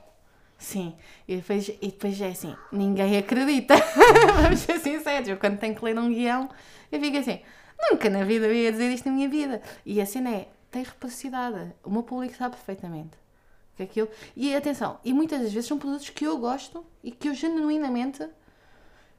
[0.57, 0.95] sim.
[1.27, 3.73] E depois, e depois é assim, ninguém acredita.
[4.41, 5.27] Vamos ser sinceros.
[5.27, 6.47] Eu quando tenho que ler um guião,
[6.91, 7.41] eu fico assim,
[7.91, 9.61] nunca na vida eu ia dizer isto na minha vida.
[9.85, 11.73] E a cena é, tem reciprocidade.
[11.83, 13.17] O meu público sabe perfeitamente.
[13.75, 14.07] Que aquilo...
[14.35, 18.27] E atenção, e muitas das vezes são produtos que eu gosto e que eu genuinamente,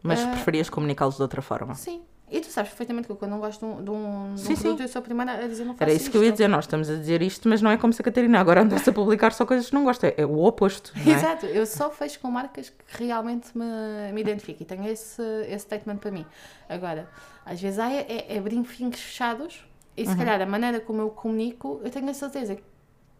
[0.02, 0.28] Mas Ah.
[0.28, 1.74] preferias comunicá-los de outra forma?
[1.74, 2.02] sim.
[2.28, 4.62] E tu sabes perfeitamente que eu, quando não gosto de um, de um, Sim, sim.
[4.62, 6.32] produto, eu sou a primeira a dizer não faço Era isso que eu ia isto.
[6.38, 8.90] dizer, nós estamos a dizer isto, mas não é como se a Catarina agora andasse
[8.90, 11.10] a publicar só coisas que não gosta, é o oposto, é?
[11.10, 13.64] Exato, eu só fecho com marcas que realmente me,
[14.12, 16.26] me identifico e tenho esse, esse statement para mim.
[16.68, 17.08] Agora,
[17.44, 18.04] às vezes há é,
[18.36, 19.64] é finques fechados
[19.96, 22.62] e se calhar a maneira como eu comunico, eu tenho a certeza que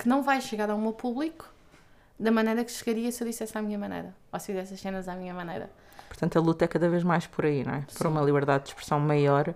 [0.05, 1.49] não vai chegar ao meu público
[2.18, 5.09] da maneira que chegaria se eu dissesse à minha maneira ou se fizesse as cenas
[5.09, 5.70] à minha maneira.
[6.09, 7.84] Portanto, a luta é cada vez mais por aí, não é?
[7.97, 9.55] Por uma liberdade de expressão maior,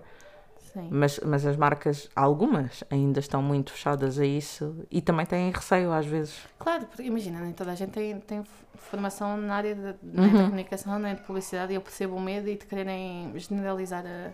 [0.73, 0.87] Sim.
[0.91, 5.91] mas, mas as marcas, algumas, ainda estão muito fechadas a isso e também têm receio
[5.91, 6.37] às vezes.
[6.59, 8.43] Claro, porque imagina, nem toda a gente tem, tem
[8.75, 12.47] formação na área de, nem da comunicação, nem de publicidade, e eu percebo o medo
[12.47, 14.31] e de quererem generalizar a,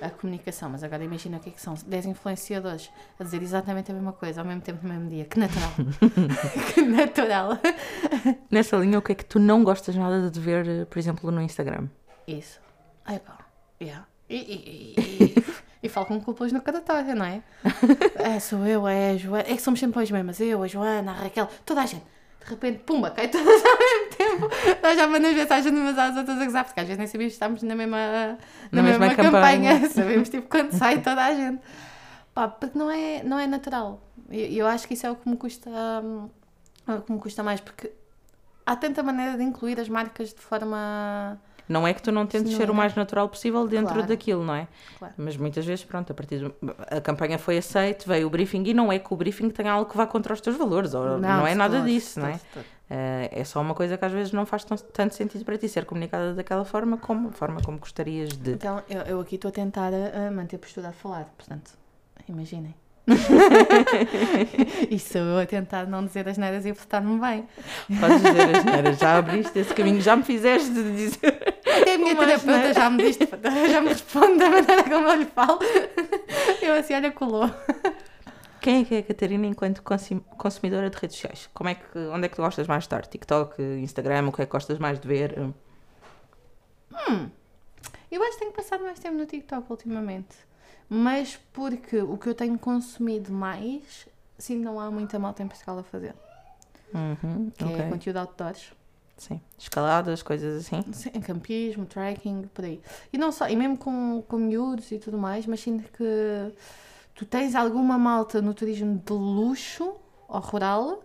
[0.00, 0.70] a comunicação.
[0.70, 4.12] Mas agora imagina o que é que são 10 influenciadores a dizer exatamente a mesma
[4.12, 5.24] coisa ao mesmo tempo no mesmo dia.
[5.24, 5.70] Que natural.
[6.74, 7.58] que natural.
[8.50, 11.40] Nessa linha, o que é que tu não gostas nada de ver, por exemplo, no
[11.40, 11.88] Instagram?
[12.26, 12.60] Isso.
[13.04, 13.38] Ai pá,
[13.80, 14.06] yeah.
[14.28, 15.44] E, e, e, e,
[15.82, 17.42] e falo com culpas no caratório, não é?
[18.16, 18.38] é?
[18.38, 19.44] Sou eu, é a Joana.
[19.48, 20.40] É que somos sempre as mesmas.
[20.40, 22.04] Eu, a Joana, a Raquel, toda a gente.
[22.44, 23.78] De repente, pumba, cai todas ao
[24.40, 24.54] tempo.
[24.82, 27.36] Nós já mandamos mensagens umas às outras a gozar, porque às vezes nem sabíamos que
[27.36, 28.36] estamos na mesma, na
[28.72, 29.72] Na mesma, mesma campanha.
[29.74, 29.88] campanha.
[29.92, 31.60] Sabemos tipo quando sai toda a gente.
[32.34, 34.00] Pá, porque não é, não é natural.
[34.30, 36.28] E eu, acho que isso é o que me custa, hum,
[36.86, 37.90] é o que me custa mais, porque
[38.66, 41.38] há tanta maneira de incluir as marcas de forma.
[41.68, 42.76] Não é que tu não tentes Não ser o é.
[42.76, 44.08] mais natural possível dentro Claro.
[44.08, 44.66] daquilo, não é?
[44.98, 45.14] Claro.
[45.18, 46.54] Mas muitas vezes, pronto, a partir do...
[46.90, 49.90] a campanha foi aceita, veio o briefing e não é que o briefing tenha algo
[49.90, 52.40] que vá contra os teus valores, ou não, é de nada disso, não é?
[52.90, 55.68] Eh, é só uma coisa que às vezes não faz tão- tanto sentido para ti
[55.68, 58.52] ser comunicada daquela forma como forma como gostarias de.
[58.52, 61.72] Então, eu, eu aqui estou a tentar a, a manter a postura a falar, portanto,
[62.28, 62.74] imaginem.
[65.00, 67.46] sou eu a tentar não dizer as neiras e portar-me bem.
[68.00, 71.56] Podes dizer as neiras, já abriste esse caminho, já me fizeste de dizer.
[71.80, 72.74] Até a minha Uma terapeuta asneira.
[72.74, 73.18] já me diz,
[73.70, 75.58] já me responde da maneira como eu lhe falo.
[76.62, 77.50] Eu assim, olha, colou.
[78.60, 79.82] Quem é que é a Catarina enquanto
[80.36, 81.48] consumidora de redes sociais?
[81.54, 83.06] Como é que, onde é que tu gostas mais de estar?
[83.06, 85.38] TikTok, Instagram, o que é que gostas mais de ver?
[85.38, 87.30] Hum,
[88.10, 90.36] eu acho que tenho passado mais tempo no TikTok ultimamente.
[90.88, 95.78] Mas porque o que eu tenho consumido mais, sim, não há muita malta em Portugal
[95.78, 96.14] a fazer.
[96.94, 97.80] Uhum, que okay.
[97.80, 98.72] é conteúdo outdoors.
[99.18, 99.40] Sim.
[99.58, 100.82] Escaladas, coisas assim.
[100.92, 102.80] Sim, campismo, trekking, por aí.
[103.12, 106.52] E não só, e mesmo com, com miúdos e tudo mais, mas sinto que
[107.18, 109.96] tu tens alguma malta no turismo de luxo
[110.28, 111.02] ou rural,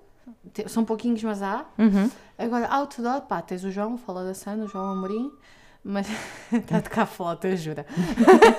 [0.67, 1.65] são pouquinhos, mas há.
[1.75, 2.07] Uhum.
[2.37, 5.31] Agora, outdoor, pá, tens o João, fala da Sana, o João Amorim,
[5.83, 6.05] mas
[6.53, 7.83] está a tocar flauta, jura.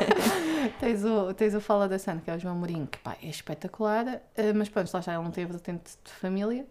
[0.80, 3.28] tens, o, tens o Fala da Sana, que é o João Amorim, que pá, é
[3.28, 6.66] espetacular, eh, mas pronto, lá está, ele não teve vertente de família.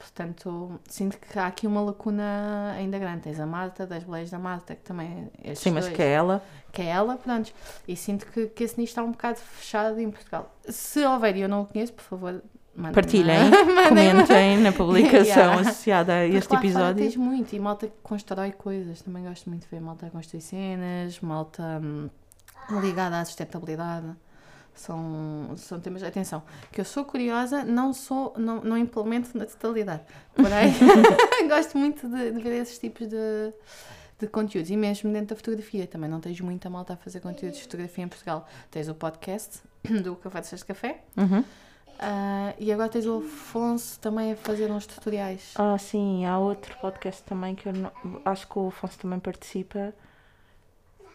[0.00, 3.20] Portanto, sinto que há aqui uma lacuna ainda grande.
[3.20, 5.54] Tens a Marta, das Boleias da Marta, que também é.
[5.54, 6.42] Sim, mas dois, que é ela.
[6.72, 7.52] Que é ela, pronto.
[7.86, 10.56] E sinto que, que esse nicho está um bocado fechado em Portugal.
[10.66, 12.42] Se houver e eu não o conheço, por favor,
[12.74, 13.50] mandem Partilhem,
[13.88, 15.60] comentem na publicação yeah.
[15.60, 17.02] associada a este Porque episódio.
[17.02, 17.52] tens muito.
[17.54, 19.02] E malta que constrói coisas.
[19.02, 22.08] Também gosto muito de ver malta a construir cenas, malta hum,
[22.80, 24.16] ligada à sustentabilidade
[24.74, 26.02] são, são temas.
[26.02, 26.42] Atenção,
[26.72, 30.02] que eu sou curiosa, não sou, não, não implemento na totalidade.
[30.34, 30.72] Porém,
[31.48, 33.52] gosto muito de, de, ver esses tipos de,
[34.18, 34.70] de conteúdos.
[34.70, 38.04] E mesmo dentro da fotografia, também não tens muita malta a fazer conteúdos de fotografia
[38.04, 38.46] em Portugal.
[38.70, 39.60] Tens o podcast
[40.02, 41.04] do Café de de Café.
[41.16, 41.44] Uhum.
[42.00, 45.52] Uh, e agora tens o Afonso também a fazer uns tutoriais.
[45.56, 47.92] Ah, sim, há outro podcast também que eu não,
[48.24, 49.92] acho que o Afonso também participa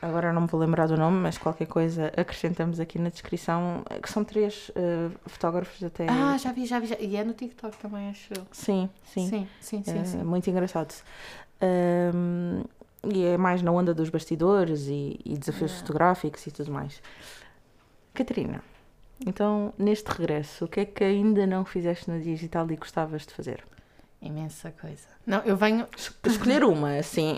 [0.02, 4.10] agora não me vou lembrar do nome, mas qualquer coisa acrescentamos aqui na descrição, que
[4.10, 6.08] são três uh, fotógrafos até.
[6.10, 6.98] Ah, já vi, já vi, já.
[7.00, 8.34] e é no TikTok também, acho.
[8.52, 9.28] Sim, sim.
[9.28, 10.00] Sim, sim, sim.
[10.00, 10.24] É, sim.
[10.24, 10.94] Muito engraçado.
[11.62, 12.64] Um,
[13.04, 15.76] e é mais na onda dos bastidores e, e desafios é.
[15.78, 17.02] fotográficos e tudo mais.
[18.14, 18.64] Catarina,
[19.26, 23.34] então neste regresso, o que é que ainda não fizeste no digital e gostavas de
[23.34, 23.64] fazer?
[24.22, 25.08] Imensa coisa.
[25.26, 25.88] Não, eu venho.
[26.26, 27.36] Escolher uma, assim.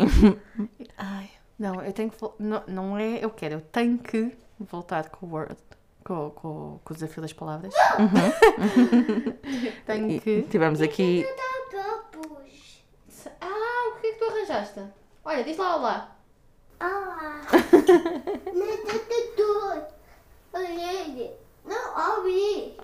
[0.98, 2.18] Ai, não, eu tenho que.
[2.40, 5.56] Não, não é eu quero, eu tenho que voltar com o Word.
[6.04, 7.74] Com, com, com o desafio das palavras.
[8.00, 9.34] Uhum.
[9.86, 10.44] tenho que.
[10.44, 11.26] tivemos aqui.
[13.42, 14.82] Ah, o que é que tu arranjaste?
[15.26, 16.16] Olha, diz lá olá.
[16.80, 17.42] Olá.
[21.68, 22.78] Não, ouvi.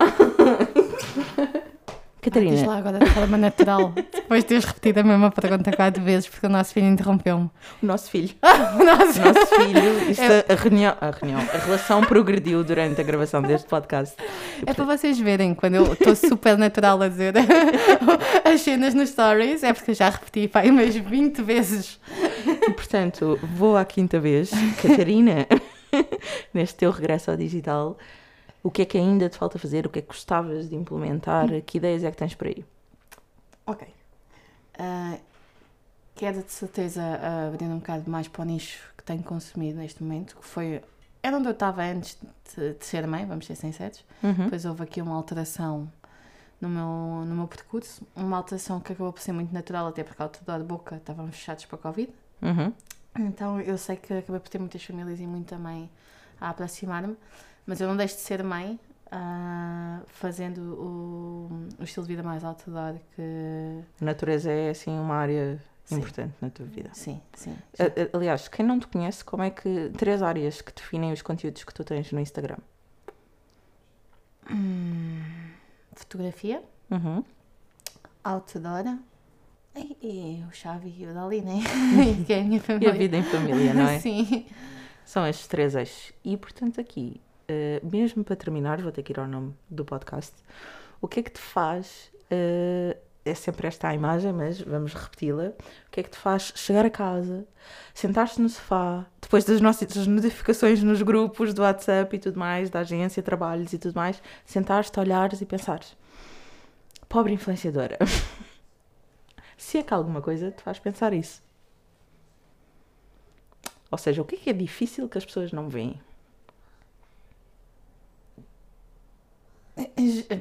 [2.24, 2.52] Catarina.
[2.52, 6.02] Ah, diz lá agora de forma natural, depois de teres repetido a mesma pergunta quatro
[6.02, 7.50] vezes, porque o nosso filho interrompeu-me.
[7.82, 8.30] O nosso filho.
[8.42, 10.08] o nosso, o nosso filho.
[10.10, 10.44] Isto, é...
[10.48, 14.16] a, reunião, a reunião, a relação progrediu durante a gravação deste podcast.
[14.64, 17.34] É para vocês verem, quando eu estou super natural a dizer
[18.44, 22.00] as cenas nos stories, é porque eu já repeti pai, umas 20 vezes.
[22.46, 24.50] E, portanto, vou à quinta vez.
[24.80, 25.46] Catarina,
[26.54, 27.98] neste teu regresso ao digital
[28.64, 29.86] o que é que ainda te falta fazer?
[29.86, 31.52] O que é que gostavas de implementar?
[31.52, 31.60] Hum.
[31.60, 32.64] Que ideias é que tens por aí?
[33.66, 33.86] Ok.
[34.80, 35.20] Uh,
[36.14, 40.02] quero de certeza uh, abrir um bocado mais para o nicho que tenho consumido neste
[40.02, 40.82] momento, que foi.
[41.22, 42.18] Era onde eu estava antes
[42.56, 44.02] de, de ser mãe, vamos ser sinceros.
[44.22, 44.44] Uhum.
[44.44, 45.86] Depois houve aqui uma alteração
[46.58, 50.22] no meu, no meu percurso, uma alteração que acabou por ser muito natural, até porque
[50.22, 52.10] ao outdoor de boca estávamos fechados para a Covid.
[52.40, 52.72] Uhum.
[53.18, 55.90] Então eu sei que acabei por ter muitas famílias e muita mãe
[56.40, 57.14] a aproximar-me.
[57.66, 62.44] Mas eu não deixo de ser mãe uh, fazendo o, o estilo de vida mais
[62.44, 63.82] outdoor que...
[64.00, 65.96] A natureza é, assim, uma área sim.
[65.96, 66.90] importante na tua vida.
[66.92, 67.56] Sim, sim.
[67.72, 67.82] sim.
[68.12, 69.90] Aliás, quem não te conhece, como é que...
[69.96, 72.58] Três áreas que definem os conteúdos que tu tens no Instagram.
[74.50, 75.22] Hum,
[75.94, 76.62] fotografia.
[76.90, 77.24] Uhum.
[78.22, 78.98] Outdoor.
[79.76, 81.60] E, e, o Xavi e o Dali, né?
[82.26, 82.88] que é a minha família.
[82.88, 83.98] E a vida em família, não é?
[84.00, 84.46] Sim.
[85.04, 86.12] São estes três eixos.
[86.24, 87.20] E, portanto, aqui
[87.50, 90.34] uh, mesmo para terminar, vou ter que ir ao nome do podcast.
[91.00, 92.10] O que é que te faz.
[92.24, 95.48] Uh, é sempre esta a imagem, mas vamos repeti-la.
[95.88, 97.46] O que é que te faz chegar a casa,
[97.94, 102.80] sentar-te no sofá, depois das nossas notificações nos grupos do WhatsApp e tudo mais, da
[102.80, 105.96] agência, trabalhos e tudo mais, sentar-te, olhares e pensares:
[107.08, 107.98] pobre influenciadora.
[109.56, 111.42] Se é que alguma coisa te faz pensar isso.
[113.90, 115.98] Ou seja, o que é que é difícil que as pessoas não veem?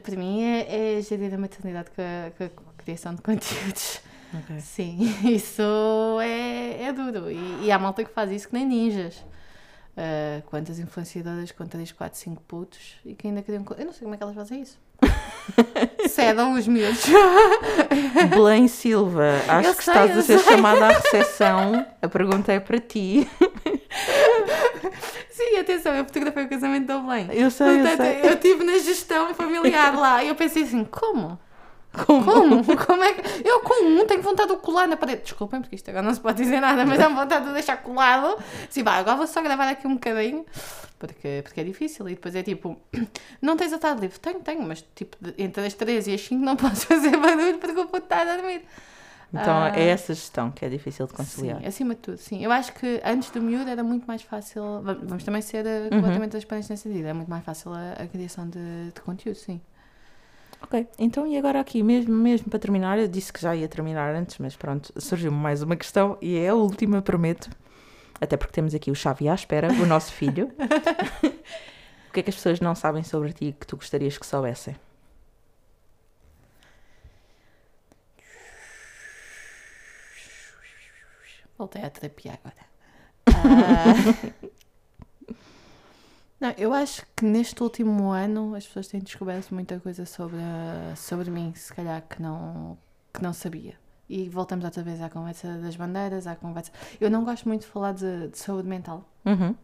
[0.03, 4.01] Para mim é, é gerir a maternidade com a, com a criação de conteúdos.
[4.43, 4.59] Okay.
[4.61, 4.97] Sim,
[5.29, 5.61] isso
[6.21, 7.29] é, é duro.
[7.29, 9.23] E, e há malta que faz isso que nem ninjas.
[9.95, 13.63] Uh, quantas influenciadoras com 3, 4, 5 putos e que ainda queriam.
[13.77, 14.79] Eu não sei como é que elas fazem isso.
[16.09, 17.05] Cedam os miúdos.
[18.31, 20.55] Belém Silva, acho eu que sei, estás a ser sei.
[20.55, 21.85] chamada à recepção.
[22.01, 23.29] A pergunta é para ti.
[25.53, 27.27] Sim, atenção, eu fotografei o casamento da Belém.
[27.31, 28.21] Eu sei, eu Portanto, sei.
[28.23, 31.39] eu estive na gestão familiar lá e eu pensei assim, como?
[32.07, 32.25] Como?
[32.25, 32.63] Como?
[32.87, 33.47] Como é que.
[33.47, 35.21] Eu com um tenho vontade de colar na parede.
[35.21, 38.35] Desculpem, porque isto agora não se pode dizer nada, mas tenho vontade de deixar colado.
[38.67, 40.43] Sim, vá, agora vou só gravar aqui um bocadinho,
[40.97, 42.09] porque, porque é difícil.
[42.09, 42.75] E depois é tipo,
[43.39, 44.19] não tens a tarde livre?
[44.19, 47.79] Tenho, tenho, mas tipo, entre as 3 e as 5 não posso fazer barulho porque
[47.79, 48.63] o puto está a dormir.
[49.33, 49.71] Então Ah.
[49.75, 51.59] é essa gestão que é difícil de conciliar.
[51.59, 52.43] Sim, acima de tudo, sim.
[52.43, 54.81] Eu acho que antes do miúdo era muito mais fácil.
[54.83, 55.89] va- Vamos também ser eh, Uhum.
[55.89, 57.07] completamente transparentes nesse sentido.
[57.07, 59.59] É muito mais fácil a, a criação de, de conteúdo, sim.
[60.61, 64.13] Ok, então e agora aqui, mesmo, mesmo para terminar, eu disse que já ia terminar
[64.15, 67.49] antes, mas pronto, surgiu-me mais uma questão e é a última, prometo.
[68.21, 70.51] Até porque temos aqui o Xavi à espera, o nosso filho.
[72.07, 74.75] o que é que as pessoas não sabem sobre ti que tu gostarias que soubessem?
[81.57, 82.55] Voltei à terapia agora.
[83.27, 83.93] Ah,
[86.39, 90.37] Não, eu acho que neste último ano as pessoas têm descoberto muita coisa sobre,
[90.97, 92.77] sobre mim, se calhar que não,
[93.13, 93.75] que não sabia.
[94.09, 96.69] E voltamos outra vez à conversa das bandeiras, à conversa.
[96.99, 99.55] Eu não gosto muito de falar de, de saúde mental, Uhum.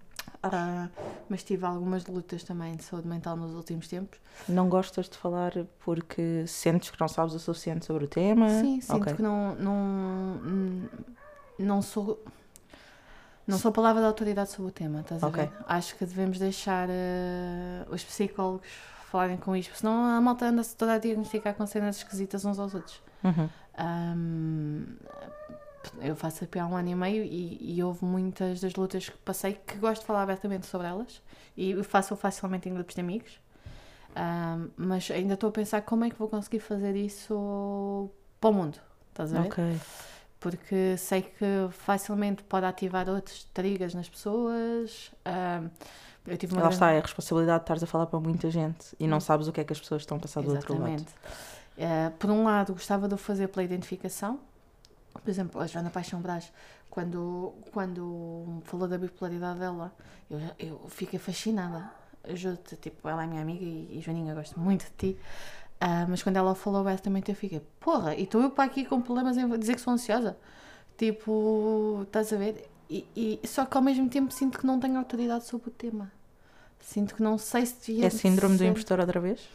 [0.41, 0.87] ah,
[1.27, 4.17] mas tive algumas lutas também de saúde mental nos últimos tempos.
[4.47, 5.51] Não gostas de falar
[5.83, 8.47] porque sentes que não sabes o suficiente sobre o tema?
[8.47, 9.15] Sim, sinto Ok.
[9.15, 10.35] que não, não,
[11.59, 12.23] não sou.
[13.47, 15.41] Não sou palavra de autoridade sobre o tema, estás Ok.
[15.43, 15.53] a ver?
[15.67, 18.67] Acho que devemos deixar eh, os psicólogos
[19.09, 22.75] falarem com isto, senão a malta anda-se toda a diagnosticar com cenas esquisitas uns aos
[22.75, 23.01] outros.
[23.23, 23.49] Uhum.
[23.75, 24.83] Ahm,
[26.01, 29.17] eu faço a há um ano e meio e, e houve muitas das lutas que
[29.17, 31.21] passei que gosto de falar abertamente sobre elas
[31.57, 33.39] e faço facilmente em grupos de amigos.
[34.15, 38.53] Ahm, mas ainda estou a pensar como é que vou conseguir fazer isso para o
[38.53, 38.77] mundo.
[39.09, 39.47] Estás a ver?
[39.47, 39.79] Ok.
[40.39, 45.11] Porque sei que facilmente pode ativar outros triggers nas pessoas.
[45.25, 45.67] Ahm,
[46.25, 48.49] eu tive uma Lá grande- está, é a responsabilidade de estares a falar para muita
[48.49, 50.73] gente e não sabes o que é que as pessoas estão a passar do outro
[50.73, 50.83] lado.
[50.93, 51.13] Exatamente.
[51.77, 54.39] Eh, por um lado, gostava de o fazer pela identificação.
[55.13, 56.51] Por exemplo, a Joana Paixão Brás,
[56.89, 59.91] quando, quando falou da bipolaridade dela,
[60.29, 61.89] eu, eu fiquei fascinada.
[62.33, 65.19] Juro-te, tipo, ela é minha amiga e, e Joaninha, gosto muito de ti.
[65.79, 69.01] Ah, mas quando ela falou abertamente, eu fiquei, porra, e estou eu para aqui com
[69.01, 70.37] problemas em dizer que sou ansiosa?
[70.97, 72.69] Tipo, estás a ver?
[72.89, 76.11] E, e- só que ao mesmo tempo sinto que não tenho autoridade sobre o tema.
[76.81, 79.47] Sinto que não sei se devia É síndrome do ser- impostor outra vez?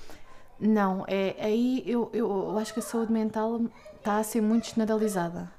[0.58, 3.60] não, é aí eu, eu, eu acho que a saúde mental
[3.96, 5.50] está a ser muito generalizada.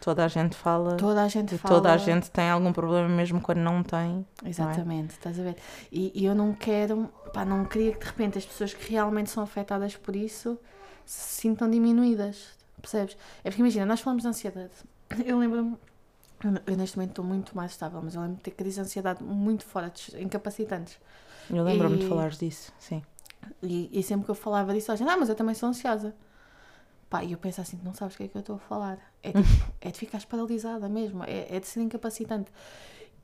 [0.00, 0.96] Toda a gente fala.
[0.96, 1.74] Toda a gente fala.
[1.74, 4.26] toda a gente tem algum problema mesmo quando não tem.
[4.44, 5.56] Exatamente, estás a ver?
[5.90, 9.30] E, e eu não quero, pá, não queria que de repente as pessoas que realmente
[9.30, 10.58] são afetadas por isso
[11.04, 12.48] se sintam diminuídas,
[12.80, 13.16] percebes?
[13.42, 14.72] É porque imagina, nós falamos de ansiedade.
[15.24, 15.76] Eu lembro-me,
[16.66, 19.22] eu neste momento estou muito mais estável, mas eu lembro-me de ter crises de ansiedade
[19.22, 20.98] muito fortes, incapacitantes.
[21.48, 23.02] Eu lembro-me de falares disso, sim.
[23.62, 26.14] E, e sempre que eu falava disso, a gente, ah, mas eu também sou ansiosa.
[27.08, 28.98] Pá, e eu penso assim, não sabes o que é que eu estou a falar.
[29.28, 32.50] É, tipo, é de ficares paralisada mesmo, é, é de ser incapacitante.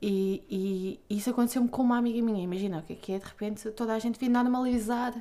[0.01, 2.43] E, e isso aconteceu-me com uma amiga minha.
[2.43, 5.13] Imagina o que é que é, de repente, toda a gente vir normalizar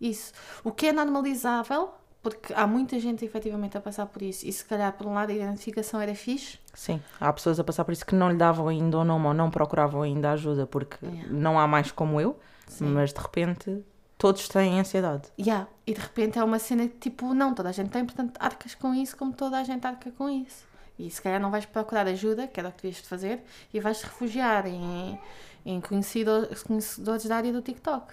[0.00, 0.32] isso.
[0.62, 1.90] O que é normalizável,
[2.22, 5.30] porque há muita gente efetivamente a passar por isso, e se calhar, por um lado,
[5.30, 8.68] a identificação era fixe, Sim, há pessoas a passar por isso que não lhe davam
[8.68, 11.32] ainda o nome ou não procuravam ainda ajuda porque Yeah.
[11.32, 12.84] não há mais como eu, Sim.
[12.86, 13.82] mas de repente
[14.18, 15.28] todos têm ansiedade.
[15.38, 15.68] Yeah.
[15.86, 18.74] E de repente é uma cena que tipo, não, toda a gente tem, portanto arcas
[18.74, 20.66] com isso como toda a gente arca com isso.
[20.98, 23.78] E se calhar não vais procurar ajuda, que era o que devias de fazer, e
[23.78, 25.18] vais te refugiar em,
[25.64, 28.12] em conhecido- conhecedores da área do TikTok.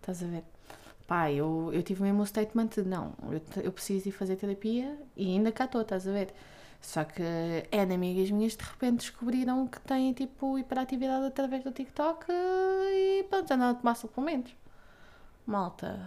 [0.00, 0.44] Estás a ver?
[1.06, 4.96] Pá, eu, eu tive mesmo o statement de não, eu, eu preciso ir fazer terapia
[5.16, 6.32] e ainda cá estou, estás a ver?
[6.80, 7.22] Só que
[7.72, 13.50] N amigas minhas de repente descobriram que têm tipo hiperatividade através do TikTok e pronto,
[13.52, 14.52] andam a tomar suplementos.
[15.46, 16.00] Malta,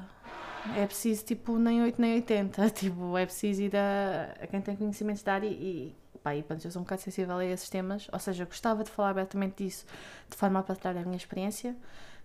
[0.75, 4.75] é preciso tipo nem 8 nem 80, tipo, é preciso ir a, a quem tem
[4.75, 8.07] conhecimentos da área e, pá, e pronto, eu sou um bocado sensível a esses temas,
[8.11, 9.85] ou seja, eu gostava de falar abertamente disso
[10.29, 11.75] de forma a partilhar a minha experiência,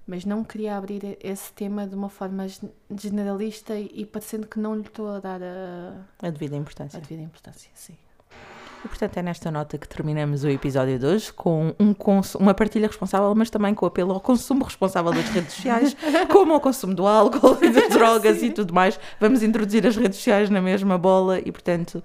[0.07, 4.59] mas não queria abrir esse tema de uma forma gen- generalista e, e parecendo que
[4.59, 7.01] não lhe estou a dar a, A devida a importância.
[7.01, 7.97] devida importância, sim.
[8.85, 11.95] E portanto é nesta nota que terminamos o episódio de hoje com um
[12.39, 15.97] uma partilha responsável, mas também com apelo ao consumo responsável das redes sociais,
[16.31, 19.01] como ao consumo do álcool e das drogas e tudo mais.
[19.19, 22.05] Vamos introduzir as redes sociais na mesma bola e, portanto,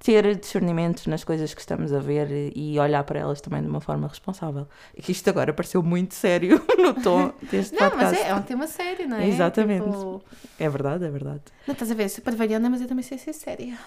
[0.00, 3.80] ter discernimento nas coisas que estamos a ver e olhar para elas também de uma
[3.80, 4.66] forma responsável.
[4.96, 8.24] E que isto agora pareceu muito sério no tom deste Não, mas podcast.
[8.24, 9.28] é, é um tema sério, não é?
[9.28, 9.84] Exatamente.
[9.84, 10.22] Tipo,
[10.58, 11.42] É verdade, é verdade.
[11.66, 13.78] não estás a ver, super variana, mas eu também sei ser séria.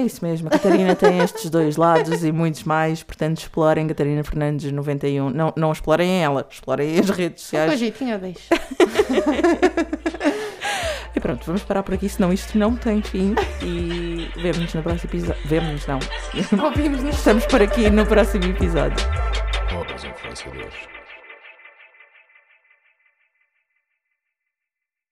[0.00, 4.24] É isso mesmo, a Catarina tem estes dois lados e muitos mais, portanto explorem Catarina
[4.24, 5.28] Fernandes 91.
[5.28, 7.78] Não, não explorem ela, explorem as redes sociais.
[7.78, 8.40] jeitinho eu deixo.
[11.14, 13.34] E pronto, vamos parar por aqui, senão isto não tem fim.
[13.62, 15.42] E vemo-nos no próximo episódio.
[15.44, 15.98] Vemo-nos, não.
[16.64, 17.16] Ouvimos-nos.
[17.16, 18.96] Estamos por aqui no próximo episódio.
[19.68, 20.99] Pobres influenciadores.